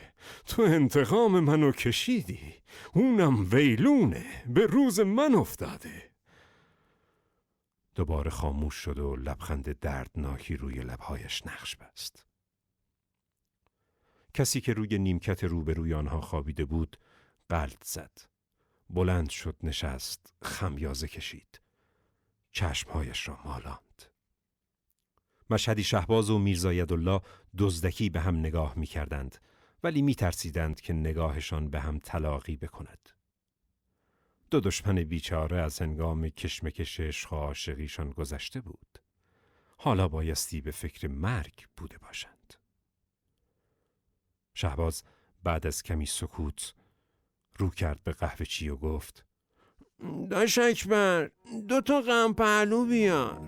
تو 0.46 0.62
انتقام 0.62 1.40
منو 1.40 1.72
کشیدی. 1.72 2.54
اونم 2.92 3.50
ویلونه. 3.50 4.44
به 4.46 4.66
روز 4.66 5.00
من 5.00 5.34
افتاده. 5.34 6.10
دوباره 7.94 8.30
خاموش 8.30 8.74
شد 8.74 8.98
و 8.98 9.16
لبخند 9.16 9.78
دردناکی 9.78 10.56
روی 10.56 10.74
لبهایش 10.74 11.46
نقش 11.46 11.76
بست. 11.76 12.26
کسی 14.34 14.60
که 14.60 14.72
روی 14.72 14.98
نیمکت 14.98 15.44
روبروی 15.44 15.94
آنها 15.94 16.20
خوابیده 16.20 16.64
بود 16.64 16.96
قلط 17.48 17.84
زد. 17.84 18.20
بلند 18.90 19.30
شد 19.30 19.56
نشست 19.62 20.34
خمیازه 20.42 21.08
کشید. 21.08 21.60
چشمهایش 22.52 23.28
را 23.28 23.38
مالاند. 23.44 23.91
مشهدی 25.52 25.84
شهباز 25.84 26.30
و 26.30 26.38
میرزایدالله 26.38 27.20
دزدکی 27.58 28.10
به 28.10 28.20
هم 28.20 28.36
نگاه 28.36 28.78
می 28.78 28.86
کردند 28.86 29.38
ولی 29.82 30.02
می 30.02 30.14
ترسیدند 30.14 30.80
که 30.80 30.92
نگاهشان 30.92 31.70
به 31.70 31.80
هم 31.80 31.98
تلاقی 31.98 32.56
بکند. 32.56 33.08
دو 34.50 34.60
دشمن 34.60 34.94
بیچاره 34.94 35.60
از 35.60 35.82
هنگام 35.82 36.28
کشمکش 36.28 37.00
عشق 37.00 37.32
و 37.32 37.36
عاشقیشان 37.36 38.10
گذشته 38.10 38.60
بود. 38.60 38.98
حالا 39.76 40.08
بایستی 40.08 40.60
به 40.60 40.70
فکر 40.70 41.08
مرگ 41.08 41.66
بوده 41.76 41.98
باشند. 41.98 42.54
شهباز 44.54 45.02
بعد 45.42 45.66
از 45.66 45.82
کمی 45.82 46.06
سکوت 46.06 46.74
رو 47.58 47.70
کرد 47.70 48.04
به 48.04 48.12
قهوه 48.12 48.46
چی 48.46 48.68
و 48.68 48.76
گفت 48.76 49.24
داش 50.30 50.58
اکبر 50.58 51.30
دو 51.68 51.80
تا 51.80 52.00
غم 52.00 52.32
پهلو 52.32 52.86
بیار 52.86 53.40